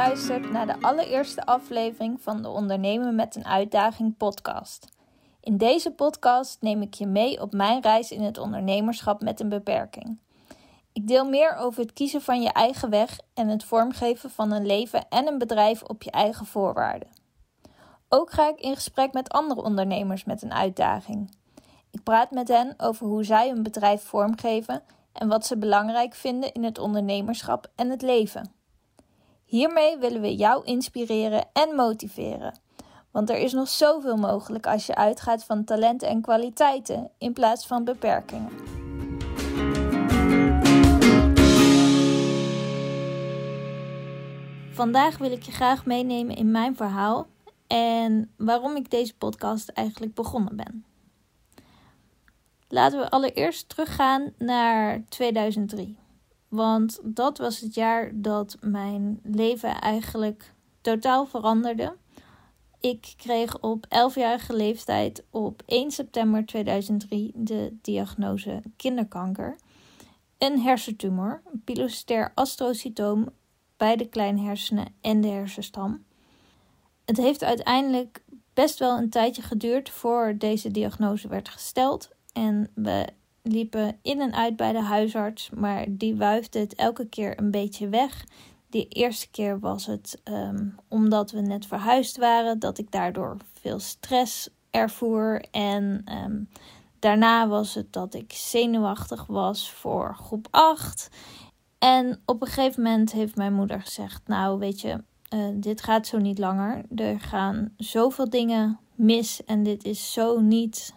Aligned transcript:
geluisterd 0.00 0.50
naar 0.50 0.66
de 0.66 0.80
allereerste 0.80 1.44
aflevering 1.44 2.20
van 2.22 2.42
de 2.42 2.48
Ondernemen 2.48 3.14
met 3.14 3.36
een 3.36 3.46
Uitdaging 3.46 4.16
podcast. 4.16 4.86
In 5.40 5.56
deze 5.56 5.90
podcast 5.90 6.56
neem 6.60 6.82
ik 6.82 6.94
je 6.94 7.06
mee 7.06 7.40
op 7.40 7.52
mijn 7.52 7.82
reis 7.82 8.10
in 8.10 8.22
het 8.22 8.38
ondernemerschap 8.38 9.22
met 9.22 9.40
een 9.40 9.48
beperking. 9.48 10.18
Ik 10.92 11.08
deel 11.08 11.24
meer 11.24 11.56
over 11.56 11.80
het 11.80 11.92
kiezen 11.92 12.22
van 12.22 12.42
je 12.42 12.52
eigen 12.52 12.90
weg 12.90 13.18
en 13.34 13.48
het 13.48 13.64
vormgeven 13.64 14.30
van 14.30 14.52
een 14.52 14.66
leven 14.66 15.08
en 15.08 15.26
een 15.26 15.38
bedrijf 15.38 15.82
op 15.82 16.02
je 16.02 16.10
eigen 16.10 16.46
voorwaarden. 16.46 17.08
Ook 18.08 18.30
ga 18.30 18.48
ik 18.48 18.60
in 18.60 18.74
gesprek 18.74 19.12
met 19.12 19.32
andere 19.32 19.62
ondernemers 19.62 20.24
met 20.24 20.42
een 20.42 20.52
uitdaging. 20.52 21.30
Ik 21.90 22.02
praat 22.02 22.30
met 22.30 22.48
hen 22.48 22.74
over 22.76 23.06
hoe 23.06 23.24
zij 23.24 23.48
hun 23.48 23.62
bedrijf 23.62 24.02
vormgeven 24.02 24.82
en 25.12 25.28
wat 25.28 25.46
ze 25.46 25.56
belangrijk 25.56 26.14
vinden 26.14 26.52
in 26.52 26.64
het 26.64 26.78
ondernemerschap 26.78 27.70
en 27.74 27.90
het 27.90 28.02
leven. 28.02 28.59
Hiermee 29.50 29.98
willen 29.98 30.20
we 30.20 30.36
jou 30.36 30.64
inspireren 30.64 31.48
en 31.52 31.74
motiveren. 31.74 32.58
Want 33.10 33.30
er 33.30 33.38
is 33.38 33.52
nog 33.52 33.68
zoveel 33.68 34.16
mogelijk 34.16 34.66
als 34.66 34.86
je 34.86 34.94
uitgaat 34.94 35.44
van 35.44 35.64
talenten 35.64 36.08
en 36.08 36.20
kwaliteiten 36.20 37.10
in 37.18 37.32
plaats 37.32 37.66
van 37.66 37.84
beperkingen. 37.84 38.50
Vandaag 44.72 45.18
wil 45.18 45.32
ik 45.32 45.42
je 45.42 45.52
graag 45.52 45.86
meenemen 45.86 46.36
in 46.36 46.50
mijn 46.50 46.76
verhaal 46.76 47.26
en 47.66 48.34
waarom 48.36 48.76
ik 48.76 48.90
deze 48.90 49.16
podcast 49.16 49.68
eigenlijk 49.68 50.14
begonnen 50.14 50.56
ben. 50.56 50.84
Laten 52.68 52.98
we 52.98 53.10
allereerst 53.10 53.68
teruggaan 53.68 54.32
naar 54.38 55.04
2003. 55.08 55.99
Want 56.50 57.00
dat 57.02 57.38
was 57.38 57.60
het 57.60 57.74
jaar 57.74 58.10
dat 58.14 58.56
mijn 58.60 59.20
leven 59.22 59.80
eigenlijk 59.80 60.54
totaal 60.80 61.26
veranderde. 61.26 61.96
Ik 62.80 63.14
kreeg 63.16 63.60
op 63.60 63.86
11-jarige 63.86 64.54
leeftijd 64.54 65.24
op 65.30 65.62
1 65.66 65.90
september 65.90 66.46
2003 66.46 67.32
de 67.34 67.76
diagnose 67.82 68.62
kinderkanker. 68.76 69.56
Een 70.38 70.60
hersentumor, 70.60 71.42
een 71.52 71.62
pilocytair 71.64 72.32
astrocytoom 72.34 73.28
bij 73.76 73.96
de 73.96 74.08
kleine 74.08 74.40
hersenen 74.40 74.94
en 75.00 75.20
de 75.20 75.28
hersenstam. 75.28 76.04
Het 77.04 77.16
heeft 77.16 77.44
uiteindelijk 77.44 78.24
best 78.54 78.78
wel 78.78 78.98
een 78.98 79.10
tijdje 79.10 79.42
geduurd 79.42 79.90
voor 79.90 80.34
deze 80.38 80.70
diagnose 80.70 81.28
werd 81.28 81.48
gesteld. 81.48 82.10
En 82.32 82.70
we 82.74 83.06
liepen 83.42 83.98
in 84.02 84.20
en 84.20 84.34
uit 84.34 84.56
bij 84.56 84.72
de 84.72 84.82
huisarts, 84.82 85.50
maar 85.50 85.86
die 85.88 86.16
wuifde 86.16 86.58
het 86.58 86.74
elke 86.74 87.08
keer 87.08 87.38
een 87.38 87.50
beetje 87.50 87.88
weg. 87.88 88.24
De 88.66 88.88
eerste 88.88 89.30
keer 89.30 89.60
was 89.60 89.86
het 89.86 90.20
ehm, 90.24 90.68
omdat 90.88 91.30
we 91.30 91.40
net 91.40 91.66
verhuisd 91.66 92.16
waren, 92.16 92.58
dat 92.58 92.78
ik 92.78 92.90
daardoor 92.90 93.36
veel 93.52 93.78
stress 93.78 94.48
ervoer. 94.70 95.44
En 95.50 96.02
ehm, 96.04 96.42
daarna 96.98 97.48
was 97.48 97.74
het 97.74 97.92
dat 97.92 98.14
ik 98.14 98.32
zenuwachtig 98.32 99.26
was 99.26 99.70
voor 99.70 100.14
groep 100.14 100.48
8. 100.50 101.08
En 101.78 102.20
op 102.24 102.40
een 102.40 102.46
gegeven 102.46 102.82
moment 102.82 103.12
heeft 103.12 103.36
mijn 103.36 103.52
moeder 103.52 103.80
gezegd: 103.80 104.22
Nou, 104.26 104.58
weet 104.58 104.80
je, 104.80 105.02
uh, 105.34 105.48
dit 105.54 105.82
gaat 105.82 106.06
zo 106.06 106.18
niet 106.18 106.38
langer. 106.38 106.82
Er 106.94 107.20
gaan 107.20 107.72
zoveel 107.76 108.30
dingen 108.30 108.78
mis 108.94 109.44
en 109.44 109.62
dit 109.62 109.84
is 109.84 110.12
zo 110.12 110.40
niet 110.40 110.94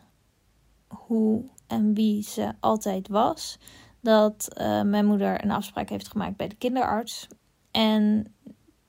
hoe 0.88 1.44
en 1.74 1.94
wie 1.94 2.24
ze 2.24 2.52
altijd 2.60 3.08
was. 3.08 3.58
Dat 4.02 4.48
uh, 4.58 4.82
mijn 4.82 5.06
moeder 5.06 5.44
een 5.44 5.52
afspraak 5.52 5.90
heeft 5.90 6.08
gemaakt 6.08 6.38
bij 6.38 6.48
de 6.48 6.56
kinderarts. 6.56 7.28
En 7.72 8.34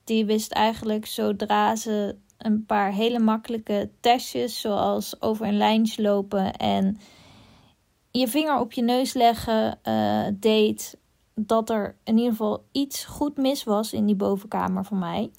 die 0.03 0.25
wist 0.25 0.51
eigenlijk 0.51 1.05
zodra 1.05 1.75
ze 1.75 2.15
een 2.37 2.65
paar 2.65 2.91
hele 2.91 3.19
makkelijke 3.19 3.89
testjes, 3.99 4.61
zoals 4.61 5.21
over 5.21 5.47
een 5.47 5.57
lijntje 5.57 6.01
lopen 6.01 6.53
en 6.53 6.97
je 8.11 8.27
vinger 8.27 8.59
op 8.59 8.71
je 8.71 8.81
neus 8.81 9.13
leggen, 9.13 9.79
uh, 9.83 10.27
deed 10.33 10.97
dat 11.35 11.69
er 11.69 11.95
in 12.03 12.17
ieder 12.17 12.31
geval 12.31 12.65
iets 12.71 13.05
goed 13.05 13.37
mis 13.37 13.63
was 13.63 13.93
in 13.93 14.05
die 14.05 14.15
bovenkamer 14.15 14.85
van 14.85 14.99
mij. 14.99 15.31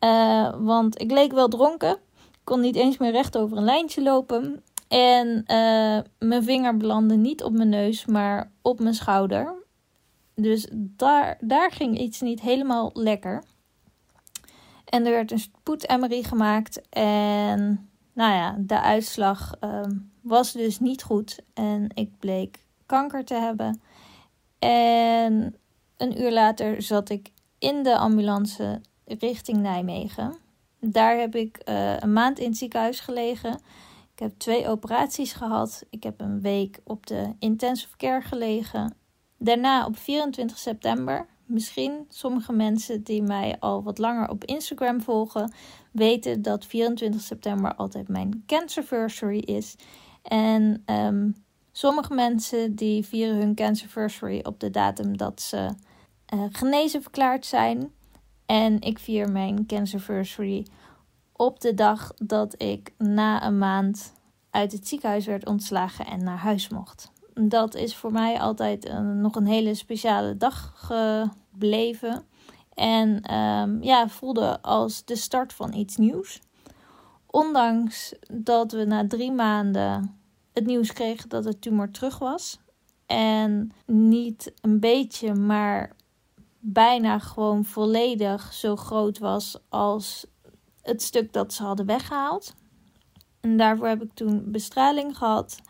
Uh, 0.00 0.54
want 0.58 1.00
ik 1.00 1.10
leek 1.10 1.32
wel 1.32 1.48
dronken. 1.48 1.98
Kon 2.44 2.60
niet 2.60 2.76
eens 2.76 2.98
meer 2.98 3.12
recht 3.12 3.38
over 3.38 3.56
een 3.56 3.64
lijntje 3.64 4.02
lopen. 4.02 4.62
En 4.88 5.28
uh, 5.36 6.28
mijn 6.28 6.42
vinger 6.42 6.76
belandde 6.76 7.16
niet 7.16 7.42
op 7.42 7.52
mijn 7.52 7.68
neus, 7.68 8.06
maar 8.06 8.52
op 8.62 8.80
mijn 8.80 8.94
schouder. 8.94 9.54
Dus 10.34 10.68
daar, 10.72 11.38
daar 11.40 11.72
ging 11.72 11.98
iets 11.98 12.20
niet 12.20 12.40
helemaal 12.40 12.90
lekker. 12.92 13.42
En 14.84 15.06
er 15.06 15.12
werd 15.12 15.30
een 15.30 15.38
spoed-MRI 15.38 16.24
gemaakt. 16.24 16.88
En 16.88 17.90
nou 18.12 18.32
ja, 18.32 18.56
de 18.58 18.80
uitslag 18.80 19.52
uh, 19.60 19.80
was 20.20 20.52
dus 20.52 20.80
niet 20.80 21.02
goed. 21.02 21.38
En 21.54 21.88
ik 21.94 22.18
bleek 22.18 22.64
kanker 22.86 23.24
te 23.24 23.34
hebben. 23.34 23.80
En 24.58 25.54
een 25.96 26.20
uur 26.20 26.32
later 26.32 26.82
zat 26.82 27.08
ik 27.08 27.32
in 27.58 27.82
de 27.82 27.96
ambulance 27.96 28.80
richting 29.04 29.58
Nijmegen. 29.58 30.36
Daar 30.80 31.16
heb 31.18 31.34
ik 31.34 31.62
uh, 31.68 31.96
een 31.98 32.12
maand 32.12 32.38
in 32.38 32.48
het 32.48 32.56
ziekenhuis 32.56 33.00
gelegen. 33.00 33.60
Ik 34.14 34.20
heb 34.20 34.38
twee 34.38 34.68
operaties 34.68 35.32
gehad. 35.32 35.84
Ik 35.90 36.02
heb 36.02 36.20
een 36.20 36.40
week 36.40 36.80
op 36.84 37.06
de 37.06 37.32
intensive 37.38 37.96
care 37.96 38.20
gelegen. 38.20 38.96
Daarna 39.38 39.86
op 39.86 39.98
24 39.98 40.58
september, 40.58 41.26
misschien 41.44 42.04
sommige 42.08 42.52
mensen 42.52 43.02
die 43.02 43.22
mij 43.22 43.56
al 43.58 43.82
wat 43.82 43.98
langer 43.98 44.28
op 44.28 44.44
Instagram 44.44 45.00
volgen, 45.00 45.52
weten 45.92 46.42
dat 46.42 46.66
24 46.66 47.20
september 47.20 47.74
altijd 47.74 48.08
mijn 48.08 48.42
cancerversary 48.46 49.38
is. 49.38 49.76
En 50.22 50.82
um, 50.86 51.44
sommige 51.72 52.14
mensen 52.14 52.74
die 52.74 53.04
vieren 53.04 53.36
hun 53.36 53.54
cancerversary 53.54 54.40
op 54.42 54.60
de 54.60 54.70
datum 54.70 55.16
dat 55.16 55.40
ze 55.40 55.70
uh, 56.34 56.44
genezen 56.50 57.02
verklaard 57.02 57.46
zijn. 57.46 57.92
En 58.46 58.80
ik 58.80 58.98
vier 58.98 59.30
mijn 59.30 59.66
cancerversary 59.66 60.66
op 61.44 61.60
de 61.60 61.74
dag 61.74 62.12
dat 62.16 62.62
ik 62.62 62.92
na 62.98 63.46
een 63.46 63.58
maand 63.58 64.12
uit 64.50 64.72
het 64.72 64.88
ziekenhuis 64.88 65.26
werd 65.26 65.46
ontslagen 65.46 66.06
en 66.06 66.24
naar 66.24 66.38
huis 66.38 66.68
mocht. 66.68 67.12
Dat 67.34 67.74
is 67.74 67.96
voor 67.96 68.12
mij 68.12 68.40
altijd 68.40 68.88
een, 68.88 69.20
nog 69.20 69.34
een 69.34 69.46
hele 69.46 69.74
speciale 69.74 70.36
dag 70.36 70.72
gebleven. 70.76 72.24
En 72.74 73.34
um, 73.34 73.82
ja, 73.82 74.08
voelde 74.08 74.62
als 74.62 75.04
de 75.04 75.16
start 75.16 75.52
van 75.52 75.72
iets 75.72 75.96
nieuws. 75.96 76.40
Ondanks 77.26 78.14
dat 78.32 78.72
we 78.72 78.84
na 78.84 79.06
drie 79.06 79.32
maanden 79.32 80.18
het 80.52 80.66
nieuws 80.66 80.92
kregen 80.92 81.28
dat 81.28 81.44
de 81.44 81.58
tumor 81.58 81.90
terug 81.90 82.18
was. 82.18 82.58
En 83.06 83.72
niet 83.86 84.52
een 84.60 84.80
beetje, 84.80 85.34
maar 85.34 85.96
bijna 86.58 87.18
gewoon 87.18 87.64
volledig 87.64 88.52
zo 88.52 88.76
groot 88.76 89.18
was 89.18 89.58
als 89.68 90.26
het 90.84 91.02
stuk 91.02 91.32
dat 91.32 91.52
ze 91.52 91.62
hadden 91.62 91.86
weggehaald. 91.86 92.54
En 93.40 93.56
daarvoor 93.56 93.86
heb 93.86 94.02
ik 94.02 94.14
toen 94.14 94.50
bestraling 94.50 95.16
gehad. 95.16 95.60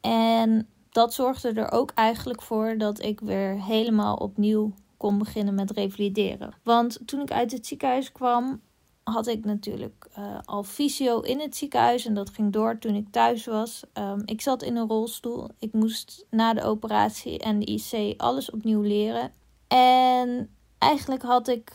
En 0.00 0.68
dat 0.90 1.14
zorgde 1.14 1.52
er 1.52 1.72
ook 1.72 1.90
eigenlijk 1.94 2.42
voor 2.42 2.78
dat 2.78 3.02
ik 3.02 3.20
weer 3.20 3.62
helemaal 3.62 4.16
opnieuw 4.16 4.72
kon 4.96 5.18
beginnen 5.18 5.54
met 5.54 5.70
revalideren. 5.70 6.54
Want 6.62 6.98
toen 7.04 7.20
ik 7.20 7.30
uit 7.30 7.52
het 7.52 7.66
ziekenhuis 7.66 8.12
kwam, 8.12 8.60
had 9.02 9.26
ik 9.26 9.44
natuurlijk 9.44 10.08
uh, 10.18 10.38
al 10.44 10.62
fysio 10.62 11.20
in 11.20 11.40
het 11.40 11.56
ziekenhuis. 11.56 12.04
En 12.06 12.14
dat 12.14 12.30
ging 12.30 12.52
door 12.52 12.78
toen 12.78 12.94
ik 12.94 13.06
thuis 13.10 13.44
was. 13.44 13.82
Um, 13.94 14.22
ik 14.24 14.40
zat 14.40 14.62
in 14.62 14.76
een 14.76 14.88
rolstoel. 14.88 15.48
Ik 15.58 15.72
moest 15.72 16.26
na 16.30 16.54
de 16.54 16.62
operatie 16.62 17.38
en 17.38 17.58
de 17.58 17.66
IC 17.66 18.20
alles 18.20 18.50
opnieuw 18.50 18.80
leren. 18.80 19.32
En 19.68 20.50
eigenlijk 20.78 21.22
had 21.22 21.48
ik 21.48 21.72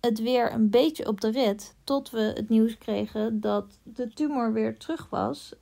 het 0.00 0.20
weer 0.20 0.52
een 0.52 0.70
beetje 0.70 1.06
op 1.06 1.20
de 1.20 1.30
rit. 1.30 1.76
Tot 1.84 2.10
we 2.10 2.32
het 2.34 2.48
nieuws 2.48 2.78
kregen 2.78 3.40
dat 3.40 3.78
de 3.82 4.08
tumor 4.08 4.52
weer 4.52 4.78
terug 4.78 5.08
was. 5.10 5.54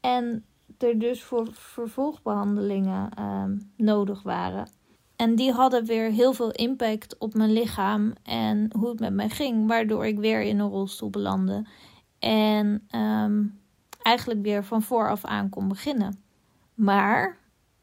En 0.00 0.44
er 0.78 0.98
dus 0.98 1.22
voor 1.22 1.48
vervolgbehandelingen 1.52 3.22
um, 3.22 3.72
nodig 3.76 4.22
waren. 4.22 4.68
En 5.16 5.34
die 5.34 5.52
hadden 5.52 5.84
weer 5.84 6.10
heel 6.10 6.32
veel 6.32 6.50
impact 6.50 7.18
op 7.18 7.34
mijn 7.34 7.52
lichaam 7.52 8.12
en 8.22 8.70
hoe 8.78 8.88
het 8.88 9.00
met 9.00 9.12
mij 9.12 9.28
ging, 9.28 9.68
waardoor 9.68 10.06
ik 10.06 10.18
weer 10.18 10.42
in 10.42 10.58
een 10.58 10.70
rolstoel 10.70 11.10
belandde. 11.10 11.66
En 12.18 12.88
um, 12.94 13.60
eigenlijk 14.02 14.42
weer 14.42 14.64
van 14.64 14.82
vooraf 14.82 15.24
aan 15.24 15.48
kon 15.48 15.68
beginnen. 15.68 16.18
Maar 16.74 17.38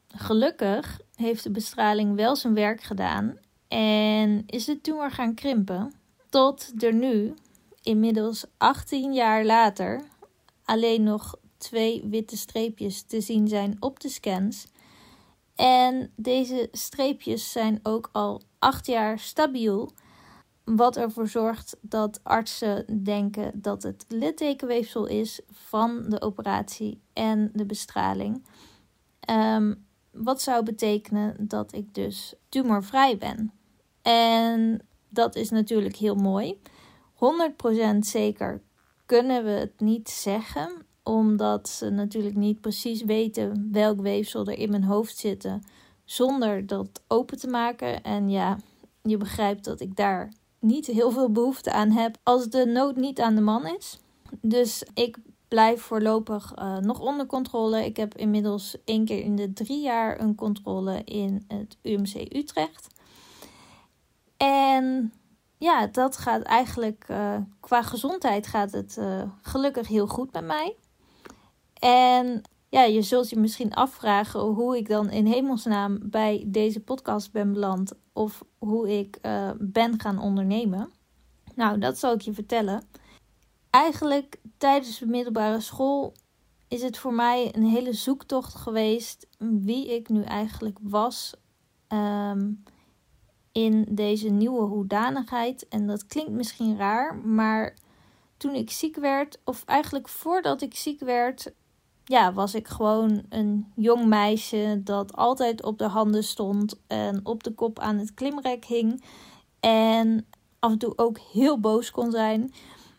gelukkig 0.06 1.00
heeft 1.14 1.42
de 1.42 1.50
bestraling 1.50 2.16
wel 2.16 2.36
zijn 2.36 2.54
werk 2.54 2.82
gedaan 2.82 3.38
en 3.72 4.42
is 4.46 4.64
de 4.64 4.80
tumor 4.80 5.10
gaan 5.10 5.34
krimpen. 5.34 5.92
Tot 6.28 6.82
er 6.82 6.94
nu, 6.94 7.34
inmiddels 7.82 8.44
18 8.56 9.12
jaar 9.12 9.44
later, 9.44 10.02
alleen 10.64 11.02
nog 11.02 11.34
twee 11.56 12.04
witte 12.04 12.36
streepjes 12.36 13.02
te 13.02 13.20
zien 13.20 13.48
zijn 13.48 13.76
op 13.80 14.00
de 14.00 14.08
scans. 14.08 14.66
En 15.54 16.12
deze 16.16 16.68
streepjes 16.72 17.52
zijn 17.52 17.80
ook 17.82 18.08
al 18.12 18.42
8 18.58 18.86
jaar 18.86 19.18
stabiel. 19.18 19.92
Wat 20.64 20.96
ervoor 20.96 21.28
zorgt 21.28 21.76
dat 21.80 22.20
artsen 22.22 23.02
denken 23.04 23.60
dat 23.60 23.82
het 23.82 24.04
littekenweefsel 24.08 25.06
is 25.06 25.40
van 25.50 26.04
de 26.08 26.20
operatie 26.20 27.00
en 27.12 27.50
de 27.52 27.66
bestraling. 27.66 28.44
Ehm, 29.20 29.74
wat 30.10 30.42
zou 30.42 30.64
betekenen 30.64 31.36
dat 31.38 31.74
ik 31.74 31.94
dus 31.94 32.34
tumorvrij 32.48 33.18
ben. 33.18 33.52
En 34.02 34.80
dat 35.08 35.34
is 35.34 35.50
natuurlijk 35.50 35.96
heel 35.96 36.14
mooi. 36.14 36.60
100% 37.14 37.98
zeker 37.98 38.62
kunnen 39.06 39.44
we 39.44 39.50
het 39.50 39.80
niet 39.80 40.08
zeggen, 40.08 40.86
omdat 41.02 41.68
ze 41.68 41.90
natuurlijk 41.90 42.36
niet 42.36 42.60
precies 42.60 43.02
weten 43.02 43.68
welk 43.72 44.00
weefsel 44.00 44.46
er 44.46 44.58
in 44.58 44.70
mijn 44.70 44.84
hoofd 44.84 45.16
zitten 45.16 45.62
zonder 46.04 46.66
dat 46.66 47.02
open 47.08 47.38
te 47.38 47.48
maken. 47.48 48.02
En 48.02 48.30
ja, 48.30 48.58
je 49.02 49.16
begrijpt 49.16 49.64
dat 49.64 49.80
ik 49.80 49.96
daar 49.96 50.32
niet 50.58 50.86
heel 50.86 51.10
veel 51.10 51.32
behoefte 51.32 51.72
aan 51.72 51.90
heb 51.90 52.16
als 52.22 52.48
de 52.48 52.66
nood 52.66 52.96
niet 52.96 53.20
aan 53.20 53.34
de 53.34 53.40
man 53.40 53.66
is. 53.66 53.98
Dus 54.40 54.84
ik 54.94 55.18
blijf 55.48 55.82
voorlopig 55.82 56.52
uh, 56.58 56.76
nog 56.76 57.00
onder 57.00 57.26
controle. 57.26 57.84
Ik 57.84 57.96
heb 57.96 58.16
inmiddels 58.16 58.76
één 58.84 59.04
keer 59.04 59.20
in 59.20 59.36
de 59.36 59.52
drie 59.52 59.82
jaar 59.82 60.20
een 60.20 60.34
controle 60.34 61.04
in 61.04 61.44
het 61.48 61.76
UMC 61.82 62.34
Utrecht. 62.34 62.86
En 64.42 65.12
ja, 65.58 65.86
dat 65.86 66.16
gaat 66.16 66.42
eigenlijk 66.42 67.04
uh, 67.10 67.36
qua 67.60 67.82
gezondheid 67.82 68.46
gaat 68.46 68.72
het 68.72 68.96
uh, 68.98 69.22
gelukkig 69.42 69.88
heel 69.88 70.06
goed 70.06 70.32
met 70.32 70.44
mij. 70.44 70.76
En 71.74 72.42
ja, 72.68 72.82
je 72.82 73.02
zult 73.02 73.30
je 73.30 73.38
misschien 73.38 73.74
afvragen 73.74 74.40
hoe 74.40 74.76
ik 74.76 74.88
dan 74.88 75.10
in 75.10 75.26
hemelsnaam 75.26 75.98
bij 76.02 76.44
deze 76.46 76.80
podcast 76.80 77.32
ben 77.32 77.52
beland 77.52 77.92
of 78.12 78.44
hoe 78.58 78.98
ik 78.98 79.18
uh, 79.22 79.50
ben 79.58 80.00
gaan 80.00 80.18
ondernemen. 80.18 80.92
Nou, 81.54 81.78
dat 81.78 81.98
zal 81.98 82.12
ik 82.12 82.20
je 82.20 82.32
vertellen. 82.32 82.82
Eigenlijk 83.70 84.40
tijdens 84.58 84.98
de 84.98 85.06
middelbare 85.06 85.60
school 85.60 86.14
is 86.68 86.82
het 86.82 86.98
voor 86.98 87.14
mij 87.14 87.54
een 87.54 87.66
hele 87.66 87.92
zoektocht 87.92 88.54
geweest 88.54 89.26
wie 89.38 89.94
ik 89.94 90.08
nu 90.08 90.22
eigenlijk 90.22 90.78
was 90.80 91.34
um, 91.88 92.62
in 93.52 93.86
deze 93.90 94.28
nieuwe 94.28 94.62
hoedanigheid. 94.62 95.68
En 95.68 95.86
dat 95.86 96.06
klinkt 96.06 96.30
misschien 96.30 96.76
raar, 96.76 97.16
maar 97.16 97.76
toen 98.36 98.54
ik 98.54 98.70
ziek 98.70 98.96
werd, 98.96 99.38
of 99.44 99.64
eigenlijk 99.64 100.08
voordat 100.08 100.62
ik 100.62 100.74
ziek 100.74 101.00
werd, 101.00 101.52
ja, 102.04 102.32
was 102.32 102.54
ik 102.54 102.68
gewoon 102.68 103.22
een 103.28 103.72
jong 103.74 104.06
meisje 104.06 104.80
dat 104.84 105.16
altijd 105.16 105.62
op 105.62 105.78
de 105.78 105.86
handen 105.86 106.24
stond 106.24 106.80
en 106.86 107.20
op 107.22 107.42
de 107.42 107.54
kop 107.54 107.78
aan 107.78 107.98
het 107.98 108.14
klimrek 108.14 108.64
hing. 108.64 109.04
En 109.60 110.26
af 110.58 110.70
en 110.70 110.78
toe 110.78 110.92
ook 110.96 111.18
heel 111.18 111.60
boos 111.60 111.90
kon 111.90 112.10
zijn, 112.10 112.52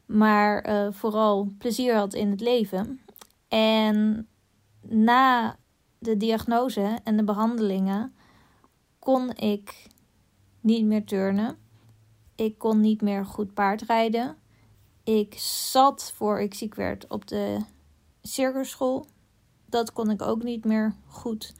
maar 0.05 0.69
uh, 0.69 0.87
vooral 0.91 1.47
plezier 1.57 1.95
had 1.95 2.13
in 2.13 2.29
het 2.29 2.41
leven. 2.41 3.01
En 3.47 4.27
na 4.81 5.57
de 5.99 6.17
diagnose 6.17 6.99
en 7.03 7.17
de 7.17 7.23
behandelingen 7.23 8.15
kon 8.99 9.35
ik 9.35 9.87
niet 10.63 10.85
meer 10.85 11.05
turnen. 11.05 11.57
Ik 12.35 12.57
kon 12.57 12.79
niet 12.79 13.01
meer 13.01 13.25
goed 13.25 13.53
paardrijden. 13.53 14.37
Ik 15.03 15.33
zat 15.37 16.11
voor 16.15 16.41
ik 16.41 16.53
ziek 16.53 16.75
werd 16.75 17.07
op 17.07 17.27
de 17.27 17.59
circusschool. 18.21 19.05
Dat 19.65 19.93
kon 19.93 20.09
ik 20.09 20.21
ook 20.21 20.43
niet 20.43 20.65
meer 20.65 20.95
goed. 21.07 21.53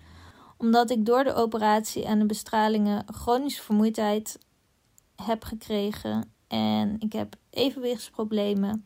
Omdat 0.57 0.89
ik 0.89 1.05
door 1.05 1.23
de 1.23 1.33
operatie 1.33 2.05
en 2.05 2.19
de 2.19 2.25
bestralingen 2.25 3.05
chronische 3.13 3.63
vermoeidheid 3.63 4.39
heb 5.15 5.43
gekregen. 5.43 6.33
En 6.47 6.95
ik 6.99 7.13
heb 7.13 7.35
evenwichtsproblemen. 7.49 8.85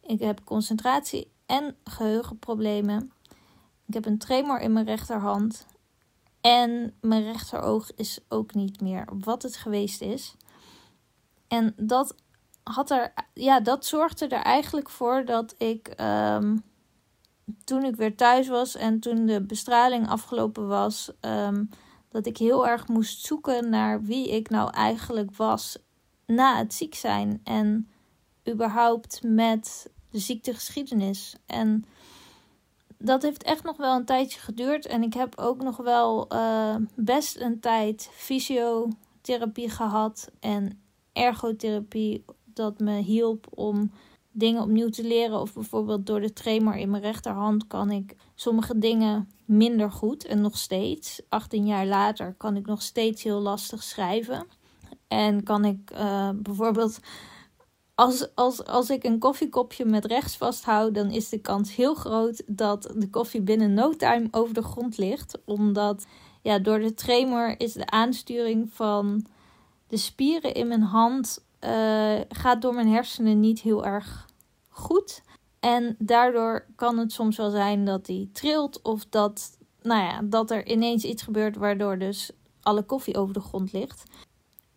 Ik 0.00 0.20
heb 0.20 0.44
concentratie- 0.44 1.32
en 1.46 1.76
geheugenproblemen. 1.84 3.12
Ik 3.86 3.94
heb 3.94 4.06
een 4.06 4.18
tremor 4.18 4.60
in 4.60 4.72
mijn 4.72 4.86
rechterhand. 4.86 5.66
En 6.46 6.94
mijn 7.00 7.22
rechteroog 7.22 7.94
is 7.94 8.18
ook 8.28 8.54
niet 8.54 8.80
meer 8.80 9.06
wat 9.18 9.42
het 9.42 9.56
geweest 9.56 10.00
is. 10.00 10.36
En 11.48 11.74
dat 11.76 12.14
had 12.62 12.90
er, 12.90 13.14
ja, 13.34 13.60
dat 13.60 13.86
zorgde 13.86 14.26
er 14.26 14.42
eigenlijk 14.42 14.90
voor 14.90 15.24
dat 15.24 15.54
ik 15.58 16.00
um, 16.00 16.62
toen 17.64 17.84
ik 17.84 17.96
weer 17.96 18.16
thuis 18.16 18.48
was 18.48 18.76
en 18.76 19.00
toen 19.00 19.26
de 19.26 19.42
bestraling 19.42 20.08
afgelopen 20.08 20.68
was, 20.68 21.12
um, 21.20 21.68
dat 22.08 22.26
ik 22.26 22.36
heel 22.36 22.66
erg 22.66 22.88
moest 22.88 23.24
zoeken 23.24 23.70
naar 23.70 24.02
wie 24.02 24.30
ik 24.30 24.50
nou 24.50 24.70
eigenlijk 24.70 25.36
was 25.36 25.78
na 26.26 26.56
het 26.56 26.74
ziek 26.74 26.94
zijn 26.94 27.40
en 27.44 27.88
überhaupt 28.48 29.22
met 29.22 29.90
de 30.10 30.18
ziektegeschiedenis. 30.18 31.36
En 31.46 31.84
dat 33.04 33.22
heeft 33.22 33.42
echt 33.42 33.64
nog 33.64 33.76
wel 33.76 33.96
een 33.96 34.04
tijdje 34.04 34.40
geduurd. 34.40 34.86
En 34.86 35.02
ik 35.02 35.14
heb 35.14 35.38
ook 35.38 35.62
nog 35.62 35.76
wel 35.76 36.32
uh, 36.32 36.76
best 36.94 37.40
een 37.40 37.60
tijd 37.60 38.08
fysiotherapie 38.12 39.68
gehad 39.68 40.30
en 40.40 40.80
ergotherapie. 41.12 42.24
Dat 42.44 42.78
me 42.78 42.92
hielp 42.92 43.46
om 43.50 43.90
dingen 44.30 44.62
opnieuw 44.62 44.88
te 44.88 45.04
leren. 45.04 45.40
Of 45.40 45.54
bijvoorbeeld 45.54 46.06
door 46.06 46.20
de 46.20 46.32
tremor 46.32 46.76
in 46.76 46.90
mijn 46.90 47.02
rechterhand 47.02 47.66
kan 47.66 47.90
ik 47.90 48.16
sommige 48.34 48.78
dingen 48.78 49.28
minder 49.44 49.90
goed. 49.90 50.26
En 50.26 50.40
nog 50.40 50.58
steeds, 50.58 51.22
18 51.28 51.66
jaar 51.66 51.86
later, 51.86 52.34
kan 52.38 52.56
ik 52.56 52.66
nog 52.66 52.82
steeds 52.82 53.22
heel 53.22 53.40
lastig 53.40 53.82
schrijven. 53.82 54.46
En 55.08 55.42
kan 55.42 55.64
ik 55.64 55.90
uh, 55.92 56.30
bijvoorbeeld 56.34 57.00
als, 57.94 58.34
als, 58.34 58.64
als 58.64 58.90
ik 58.90 59.04
een 59.04 59.18
koffiekopje 59.18 59.84
met 59.84 60.04
rechts 60.04 60.36
vasthoud, 60.36 60.94
dan 60.94 61.10
is 61.10 61.28
de 61.28 61.40
kans 61.40 61.74
heel 61.74 61.94
groot 61.94 62.42
dat 62.46 62.92
de 62.96 63.10
koffie 63.10 63.40
binnen 63.40 63.74
no 63.74 63.96
time 63.96 64.28
over 64.30 64.54
de 64.54 64.62
grond 64.62 64.98
ligt. 64.98 65.38
Omdat 65.44 66.06
ja, 66.42 66.58
door 66.58 66.78
de 66.78 66.94
tremor 66.94 67.54
is 67.58 67.72
de 67.72 67.86
aansturing 67.86 68.72
van 68.72 69.26
de 69.88 69.96
spieren 69.96 70.54
in 70.54 70.68
mijn 70.68 70.82
hand 70.82 71.44
uh, 71.60 72.20
gaat 72.28 72.62
door 72.62 72.74
mijn 72.74 72.88
hersenen 72.88 73.40
niet 73.40 73.60
heel 73.60 73.84
erg 73.84 74.26
goed. 74.68 75.22
En 75.60 75.96
daardoor 75.98 76.66
kan 76.76 76.98
het 76.98 77.12
soms 77.12 77.36
wel 77.36 77.50
zijn 77.50 77.84
dat 77.84 78.06
die 78.06 78.30
trilt 78.32 78.82
of 78.82 79.06
dat, 79.06 79.58
nou 79.82 80.02
ja, 80.02 80.20
dat 80.22 80.50
er 80.50 80.66
ineens 80.66 81.04
iets 81.04 81.22
gebeurt 81.22 81.56
waardoor 81.56 81.98
dus 81.98 82.30
alle 82.62 82.82
koffie 82.82 83.16
over 83.16 83.34
de 83.34 83.40
grond 83.40 83.72
ligt. 83.72 84.04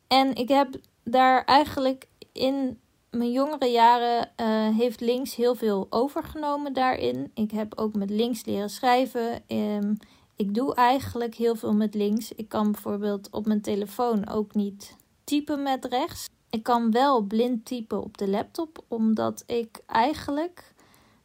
En 0.08 0.36
ik 0.36 0.48
heb 0.48 0.76
daar 1.04 1.46
eigenlijk 1.46 2.08
in 2.32 2.80
mijn 3.18 3.32
jongere 3.32 3.68
jaren 3.68 4.30
uh, 4.42 4.78
heeft 4.78 5.02
links 5.02 5.36
heel 5.36 5.56
veel 5.56 5.88
overgenomen 5.90 6.74
daarin. 6.74 7.32
Ik 7.34 7.52
heb 7.52 7.78
ook 7.78 7.96
met 7.96 8.10
links 8.10 8.46
leren 8.46 8.70
schrijven. 8.70 9.44
Um, 9.48 9.98
ik 10.36 10.54
doe 10.54 10.76
eigenlijk 10.76 11.36
heel 11.36 11.56
veel 11.56 11.74
met 11.74 11.94
links. 11.94 12.32
Ik 12.32 12.50
kan 12.50 12.72
bijvoorbeeld 12.72 13.30
op 13.32 13.46
mijn 13.46 13.62
telefoon 13.62 14.30
ook 14.30 14.54
niet 14.54 14.96
typen 15.24 15.64
met 15.64 15.86
rechts. 15.86 16.30
Ik 16.50 16.64
kan 16.64 16.92
wel 16.92 17.22
blind 17.22 17.66
typen 17.66 18.04
op 18.04 18.18
de 18.18 18.28
laptop, 18.30 18.84
omdat 18.88 19.44
ik 19.48 19.82
eigenlijk, 19.86 20.74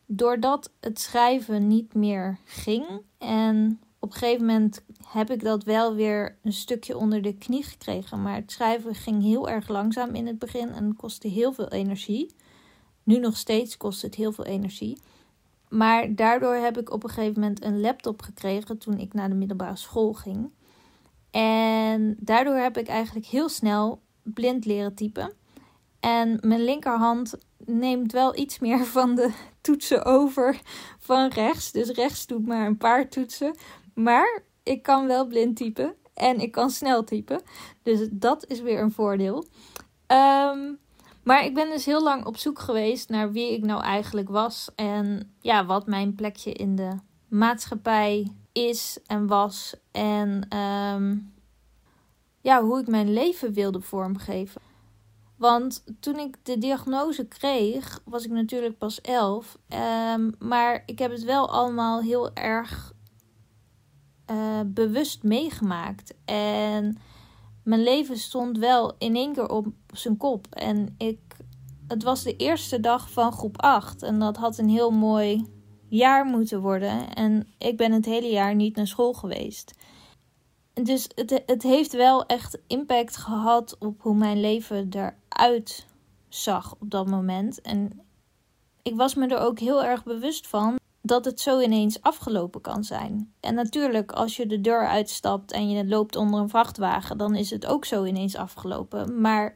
doordat 0.06 0.70
het 0.80 1.00
schrijven 1.00 1.66
niet 1.66 1.94
meer 1.94 2.38
ging 2.44 2.86
en 3.18 3.80
op 4.02 4.12
een 4.12 4.18
gegeven 4.18 4.46
moment 4.46 4.84
heb 5.06 5.30
ik 5.30 5.42
dat 5.42 5.64
wel 5.64 5.94
weer 5.94 6.36
een 6.42 6.52
stukje 6.52 6.96
onder 6.96 7.22
de 7.22 7.34
knie 7.34 7.62
gekregen. 7.62 8.22
Maar 8.22 8.34
het 8.34 8.52
schrijven 8.52 8.94
ging 8.94 9.22
heel 9.22 9.48
erg 9.48 9.68
langzaam 9.68 10.14
in 10.14 10.26
het 10.26 10.38
begin 10.38 10.68
en 10.68 10.96
kostte 10.96 11.28
heel 11.28 11.52
veel 11.52 11.68
energie. 11.68 12.34
Nu 13.02 13.18
nog 13.18 13.36
steeds 13.36 13.76
kost 13.76 14.02
het 14.02 14.14
heel 14.14 14.32
veel 14.32 14.44
energie. 14.44 14.98
Maar 15.68 16.14
daardoor 16.14 16.54
heb 16.54 16.78
ik 16.78 16.92
op 16.92 17.04
een 17.04 17.10
gegeven 17.10 17.40
moment 17.40 17.64
een 17.64 17.80
laptop 17.80 18.22
gekregen 18.22 18.78
toen 18.78 18.98
ik 18.98 19.12
naar 19.12 19.28
de 19.28 19.34
middelbare 19.34 19.76
school 19.76 20.12
ging. 20.12 20.50
En 21.30 22.16
daardoor 22.18 22.56
heb 22.56 22.78
ik 22.78 22.88
eigenlijk 22.88 23.26
heel 23.26 23.48
snel 23.48 24.00
blind 24.22 24.64
leren 24.64 24.94
typen. 24.94 25.32
En 26.00 26.38
mijn 26.40 26.64
linkerhand 26.64 27.34
neemt 27.66 28.12
wel 28.12 28.36
iets 28.36 28.58
meer 28.58 28.84
van 28.84 29.14
de 29.14 29.32
toetsen 29.60 30.04
over 30.04 30.60
van 30.98 31.28
rechts. 31.28 31.72
Dus 31.72 31.90
rechts 31.90 32.26
doet 32.26 32.46
maar 32.46 32.66
een 32.66 32.76
paar 32.76 33.08
toetsen. 33.08 33.54
Maar 33.94 34.42
ik 34.62 34.82
kan 34.82 35.06
wel 35.06 35.26
blind 35.26 35.56
typen 35.56 35.94
en 36.14 36.40
ik 36.40 36.52
kan 36.52 36.70
snel 36.70 37.04
typen. 37.04 37.42
Dus 37.82 38.08
dat 38.10 38.46
is 38.46 38.60
weer 38.60 38.80
een 38.80 38.92
voordeel. 38.92 39.44
Um, 40.06 40.78
maar 41.22 41.44
ik 41.44 41.54
ben 41.54 41.70
dus 41.70 41.84
heel 41.84 42.02
lang 42.02 42.24
op 42.24 42.36
zoek 42.36 42.58
geweest 42.58 43.08
naar 43.08 43.32
wie 43.32 43.52
ik 43.52 43.64
nou 43.64 43.82
eigenlijk 43.82 44.28
was. 44.28 44.70
En 44.74 45.34
ja, 45.40 45.66
wat 45.66 45.86
mijn 45.86 46.14
plekje 46.14 46.52
in 46.52 46.76
de 46.76 46.90
maatschappij 47.28 48.32
is 48.52 48.98
en 49.06 49.26
was. 49.26 49.74
En 49.90 50.56
um, 50.56 51.34
ja, 52.40 52.62
hoe 52.62 52.80
ik 52.80 52.86
mijn 52.86 53.12
leven 53.12 53.52
wilde 53.52 53.80
vormgeven. 53.80 54.60
Want 55.36 55.84
toen 56.00 56.18
ik 56.18 56.36
de 56.42 56.58
diagnose 56.58 57.24
kreeg, 57.24 58.00
was 58.04 58.24
ik 58.24 58.30
natuurlijk 58.30 58.78
pas 58.78 59.00
elf. 59.00 59.58
Um, 60.14 60.34
maar 60.38 60.82
ik 60.86 60.98
heb 60.98 61.10
het 61.10 61.24
wel 61.24 61.50
allemaal 61.50 62.00
heel 62.00 62.34
erg 62.34 62.92
uh, 64.32 64.60
bewust 64.66 65.22
meegemaakt. 65.22 66.14
En 66.24 66.98
mijn 67.64 67.82
leven 67.82 68.18
stond 68.18 68.58
wel 68.58 68.94
in 68.98 69.16
één 69.16 69.32
keer 69.32 69.48
op 69.48 69.66
zijn 69.92 70.16
kop. 70.16 70.46
En 70.50 70.94
ik, 70.98 71.20
het 71.88 72.02
was 72.02 72.22
de 72.22 72.36
eerste 72.36 72.80
dag 72.80 73.10
van 73.10 73.32
groep 73.32 73.62
8. 73.62 74.02
En 74.02 74.18
dat 74.18 74.36
had 74.36 74.58
een 74.58 74.68
heel 74.68 74.90
mooi 74.90 75.46
jaar 75.88 76.24
moeten 76.24 76.60
worden. 76.60 77.14
En 77.14 77.48
ik 77.58 77.76
ben 77.76 77.92
het 77.92 78.04
hele 78.04 78.30
jaar 78.30 78.54
niet 78.54 78.76
naar 78.76 78.86
school 78.86 79.12
geweest. 79.12 79.72
Dus 80.72 81.08
het, 81.14 81.42
het 81.46 81.62
heeft 81.62 81.92
wel 81.92 82.26
echt 82.26 82.58
impact 82.66 83.16
gehad 83.16 83.76
op 83.78 84.02
hoe 84.02 84.14
mijn 84.14 84.40
leven 84.40 84.88
eruit 84.90 85.86
zag 86.28 86.74
op 86.80 86.90
dat 86.90 87.06
moment. 87.06 87.60
En 87.60 88.00
ik 88.82 88.96
was 88.96 89.14
me 89.14 89.26
er 89.26 89.38
ook 89.38 89.58
heel 89.58 89.84
erg 89.84 90.04
bewust 90.04 90.46
van 90.46 90.78
dat 91.02 91.24
het 91.24 91.40
zo 91.40 91.60
ineens 91.60 92.02
afgelopen 92.02 92.60
kan 92.60 92.84
zijn. 92.84 93.32
En 93.40 93.54
natuurlijk, 93.54 94.12
als 94.12 94.36
je 94.36 94.46
de 94.46 94.60
deur 94.60 94.88
uitstapt 94.88 95.52
en 95.52 95.70
je 95.70 95.86
loopt 95.86 96.16
onder 96.16 96.40
een 96.40 96.48
vrachtwagen, 96.48 97.18
dan 97.18 97.34
is 97.34 97.50
het 97.50 97.66
ook 97.66 97.84
zo 97.84 98.04
ineens 98.04 98.36
afgelopen. 98.36 99.20
Maar 99.20 99.54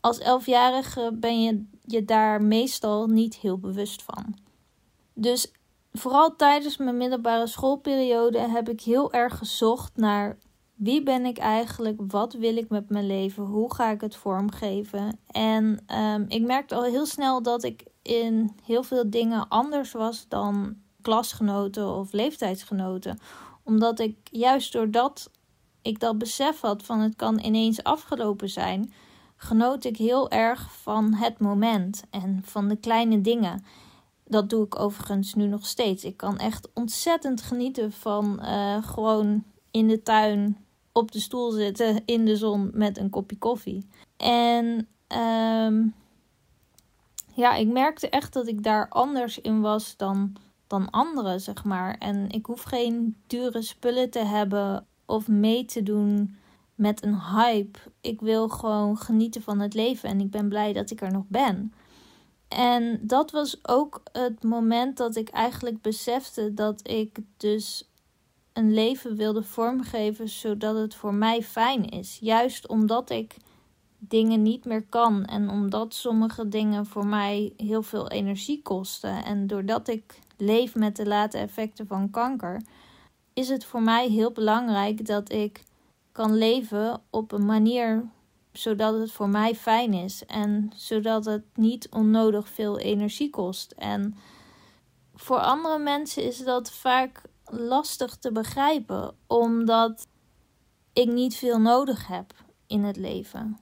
als 0.00 0.18
elfjarige 0.18 1.10
ben 1.14 1.42
je 1.42 1.64
je 1.84 2.04
daar 2.04 2.42
meestal 2.42 3.06
niet 3.06 3.36
heel 3.36 3.58
bewust 3.58 4.02
van. 4.02 4.38
Dus 5.14 5.52
vooral 5.92 6.36
tijdens 6.36 6.76
mijn 6.76 6.96
middelbare 6.96 7.46
schoolperiode 7.46 8.38
heb 8.38 8.68
ik 8.68 8.80
heel 8.80 9.12
erg 9.12 9.38
gezocht 9.38 9.96
naar 9.96 10.38
wie 10.74 11.02
ben 11.02 11.24
ik 11.24 11.38
eigenlijk? 11.38 12.00
Wat 12.06 12.32
wil 12.32 12.56
ik 12.56 12.68
met 12.68 12.88
mijn 12.88 13.06
leven? 13.06 13.44
Hoe 13.44 13.74
ga 13.74 13.90
ik 13.90 14.00
het 14.00 14.16
vormgeven? 14.16 15.18
En 15.26 15.84
um, 15.96 16.24
ik 16.28 16.42
merkte 16.42 16.74
al 16.74 16.82
heel 16.82 17.06
snel 17.06 17.42
dat 17.42 17.62
ik 17.62 17.84
in 18.02 18.56
heel 18.64 18.82
veel 18.82 19.10
dingen 19.10 19.48
anders 19.48 19.92
was 19.92 20.28
dan 20.28 20.76
klasgenoten 21.02 21.94
of 21.94 22.12
leeftijdsgenoten. 22.12 23.18
Omdat 23.62 24.00
ik 24.00 24.16
juist 24.30 24.72
doordat 24.72 25.30
ik 25.82 26.00
dat 26.00 26.18
besef 26.18 26.60
had 26.60 26.82
van 26.82 27.00
het 27.00 27.16
kan 27.16 27.38
ineens 27.38 27.82
afgelopen 27.82 28.50
zijn, 28.50 28.92
genoot 29.36 29.84
ik 29.84 29.96
heel 29.96 30.30
erg 30.30 30.72
van 30.72 31.14
het 31.14 31.38
moment 31.38 32.04
en 32.10 32.40
van 32.44 32.68
de 32.68 32.76
kleine 32.76 33.20
dingen. 33.20 33.64
Dat 34.24 34.50
doe 34.50 34.64
ik 34.64 34.78
overigens 34.78 35.34
nu 35.34 35.46
nog 35.46 35.66
steeds. 35.66 36.04
Ik 36.04 36.16
kan 36.16 36.38
echt 36.38 36.68
ontzettend 36.74 37.42
genieten 37.42 37.92
van 37.92 38.40
uh, 38.42 38.82
gewoon 38.82 39.44
in 39.70 39.88
de 39.88 40.02
tuin 40.02 40.64
op 40.92 41.12
de 41.12 41.20
stoel 41.20 41.50
zitten 41.50 42.02
in 42.04 42.24
de 42.24 42.36
zon 42.36 42.70
met 42.72 42.98
een 42.98 43.10
kopje 43.10 43.38
koffie. 43.38 43.88
En 44.16 44.88
um, 45.66 45.94
ja, 47.34 47.54
ik 47.54 47.68
merkte 47.68 48.08
echt 48.08 48.32
dat 48.32 48.46
ik 48.46 48.62
daar 48.62 48.88
anders 48.88 49.40
in 49.40 49.60
was 49.60 49.96
dan, 49.96 50.36
dan 50.66 50.90
anderen, 50.90 51.40
zeg 51.40 51.64
maar. 51.64 51.96
En 51.98 52.30
ik 52.30 52.46
hoef 52.46 52.62
geen 52.62 53.16
dure 53.26 53.62
spullen 53.62 54.10
te 54.10 54.24
hebben 54.24 54.86
of 55.06 55.28
mee 55.28 55.64
te 55.64 55.82
doen 55.82 56.36
met 56.74 57.04
een 57.04 57.20
hype. 57.20 57.78
Ik 58.00 58.20
wil 58.20 58.48
gewoon 58.48 58.96
genieten 58.96 59.42
van 59.42 59.60
het 59.60 59.74
leven 59.74 60.08
en 60.08 60.20
ik 60.20 60.30
ben 60.30 60.48
blij 60.48 60.72
dat 60.72 60.90
ik 60.90 61.00
er 61.00 61.12
nog 61.12 61.24
ben. 61.28 61.72
En 62.48 63.00
dat 63.02 63.30
was 63.30 63.58
ook 63.62 64.02
het 64.12 64.42
moment 64.42 64.96
dat 64.96 65.16
ik 65.16 65.28
eigenlijk 65.28 65.80
besefte 65.80 66.54
dat 66.54 66.88
ik 66.88 67.18
dus 67.36 67.90
een 68.52 68.74
leven 68.74 69.16
wilde 69.16 69.42
vormgeven 69.42 70.28
zodat 70.28 70.76
het 70.76 70.94
voor 70.94 71.14
mij 71.14 71.42
fijn 71.42 71.88
is. 71.88 72.18
Juist 72.20 72.68
omdat 72.68 73.10
ik 73.10 73.36
dingen 74.08 74.42
niet 74.42 74.64
meer 74.64 74.86
kan 74.88 75.24
en 75.24 75.50
omdat 75.50 75.94
sommige 75.94 76.48
dingen 76.48 76.86
voor 76.86 77.06
mij 77.06 77.52
heel 77.56 77.82
veel 77.82 78.10
energie 78.10 78.62
kosten. 78.62 79.24
En 79.24 79.46
doordat 79.46 79.88
ik 79.88 80.18
leef 80.36 80.74
met 80.74 80.96
de 80.96 81.06
late 81.06 81.38
effecten 81.38 81.86
van 81.86 82.10
kanker, 82.10 82.62
is 83.32 83.48
het 83.48 83.64
voor 83.64 83.82
mij 83.82 84.08
heel 84.08 84.32
belangrijk 84.32 85.06
dat 85.06 85.32
ik 85.32 85.62
kan 86.12 86.34
leven 86.34 87.02
op 87.10 87.32
een 87.32 87.46
manier 87.46 88.10
zodat 88.52 88.94
het 88.94 89.12
voor 89.12 89.28
mij 89.28 89.54
fijn 89.54 89.92
is 89.92 90.26
en 90.26 90.72
zodat 90.76 91.24
het 91.24 91.44
niet 91.54 91.88
onnodig 91.90 92.48
veel 92.48 92.78
energie 92.78 93.30
kost. 93.30 93.72
En 93.72 94.16
voor 95.14 95.38
andere 95.38 95.78
mensen 95.78 96.22
is 96.24 96.38
dat 96.38 96.70
vaak 96.70 97.22
lastig 97.44 98.16
te 98.16 98.32
begrijpen, 98.32 99.14
omdat 99.26 100.06
ik 100.92 101.12
niet 101.12 101.36
veel 101.36 101.58
nodig 101.58 102.06
heb 102.06 102.34
in 102.66 102.84
het 102.84 102.96
leven. 102.96 103.58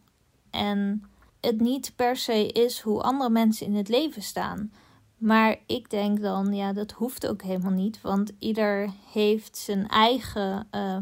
En 0.51 1.05
het 1.41 1.61
niet 1.61 1.93
per 1.97 2.17
se 2.17 2.47
is 2.47 2.81
hoe 2.81 3.03
andere 3.03 3.31
mensen 3.31 3.67
in 3.67 3.75
het 3.75 3.89
leven 3.89 4.23
staan. 4.23 4.73
Maar 5.17 5.57
ik 5.67 5.91
denk 5.91 6.21
dan, 6.21 6.55
ja, 6.55 6.73
dat 6.73 6.93
hoeft 6.93 7.27
ook 7.27 7.43
helemaal 7.43 7.73
niet. 7.73 8.01
Want 8.01 8.33
ieder 8.39 8.91
heeft 9.13 9.57
zijn 9.57 9.89
eigen 9.89 10.67
uh, 10.75 10.97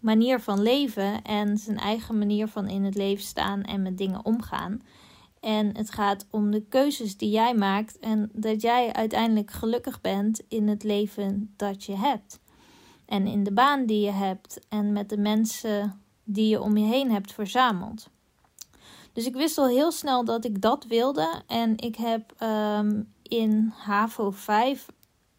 manier 0.00 0.40
van 0.40 0.62
leven 0.62 1.22
en 1.22 1.58
zijn 1.58 1.78
eigen 1.78 2.18
manier 2.18 2.48
van 2.48 2.68
in 2.68 2.84
het 2.84 2.94
leven 2.94 3.24
staan 3.24 3.62
en 3.62 3.82
met 3.82 3.98
dingen 3.98 4.24
omgaan. 4.24 4.82
En 5.40 5.76
het 5.76 5.90
gaat 5.90 6.26
om 6.30 6.50
de 6.50 6.62
keuzes 6.68 7.16
die 7.16 7.30
jij 7.30 7.54
maakt 7.54 7.98
en 7.98 8.30
dat 8.32 8.60
jij 8.60 8.92
uiteindelijk 8.92 9.50
gelukkig 9.50 10.00
bent 10.00 10.42
in 10.48 10.68
het 10.68 10.82
leven 10.82 11.52
dat 11.56 11.84
je 11.84 11.96
hebt. 11.96 12.40
En 13.06 13.26
in 13.26 13.44
de 13.44 13.52
baan 13.52 13.86
die 13.86 14.00
je 14.00 14.10
hebt 14.10 14.66
en 14.68 14.92
met 14.92 15.08
de 15.08 15.18
mensen 15.18 16.00
die 16.24 16.48
je 16.48 16.60
om 16.60 16.76
je 16.76 16.86
heen 16.86 17.10
hebt 17.10 17.32
verzameld. 17.32 18.10
Dus 19.14 19.26
ik 19.26 19.34
wist 19.34 19.58
al 19.58 19.68
heel 19.68 19.92
snel 19.92 20.24
dat 20.24 20.44
ik 20.44 20.60
dat 20.60 20.84
wilde. 20.84 21.42
En 21.46 21.76
ik 21.76 21.96
heb 21.96 22.42
um, 22.42 23.12
in 23.22 23.72
HAVO 23.76 24.30
5 24.30 24.86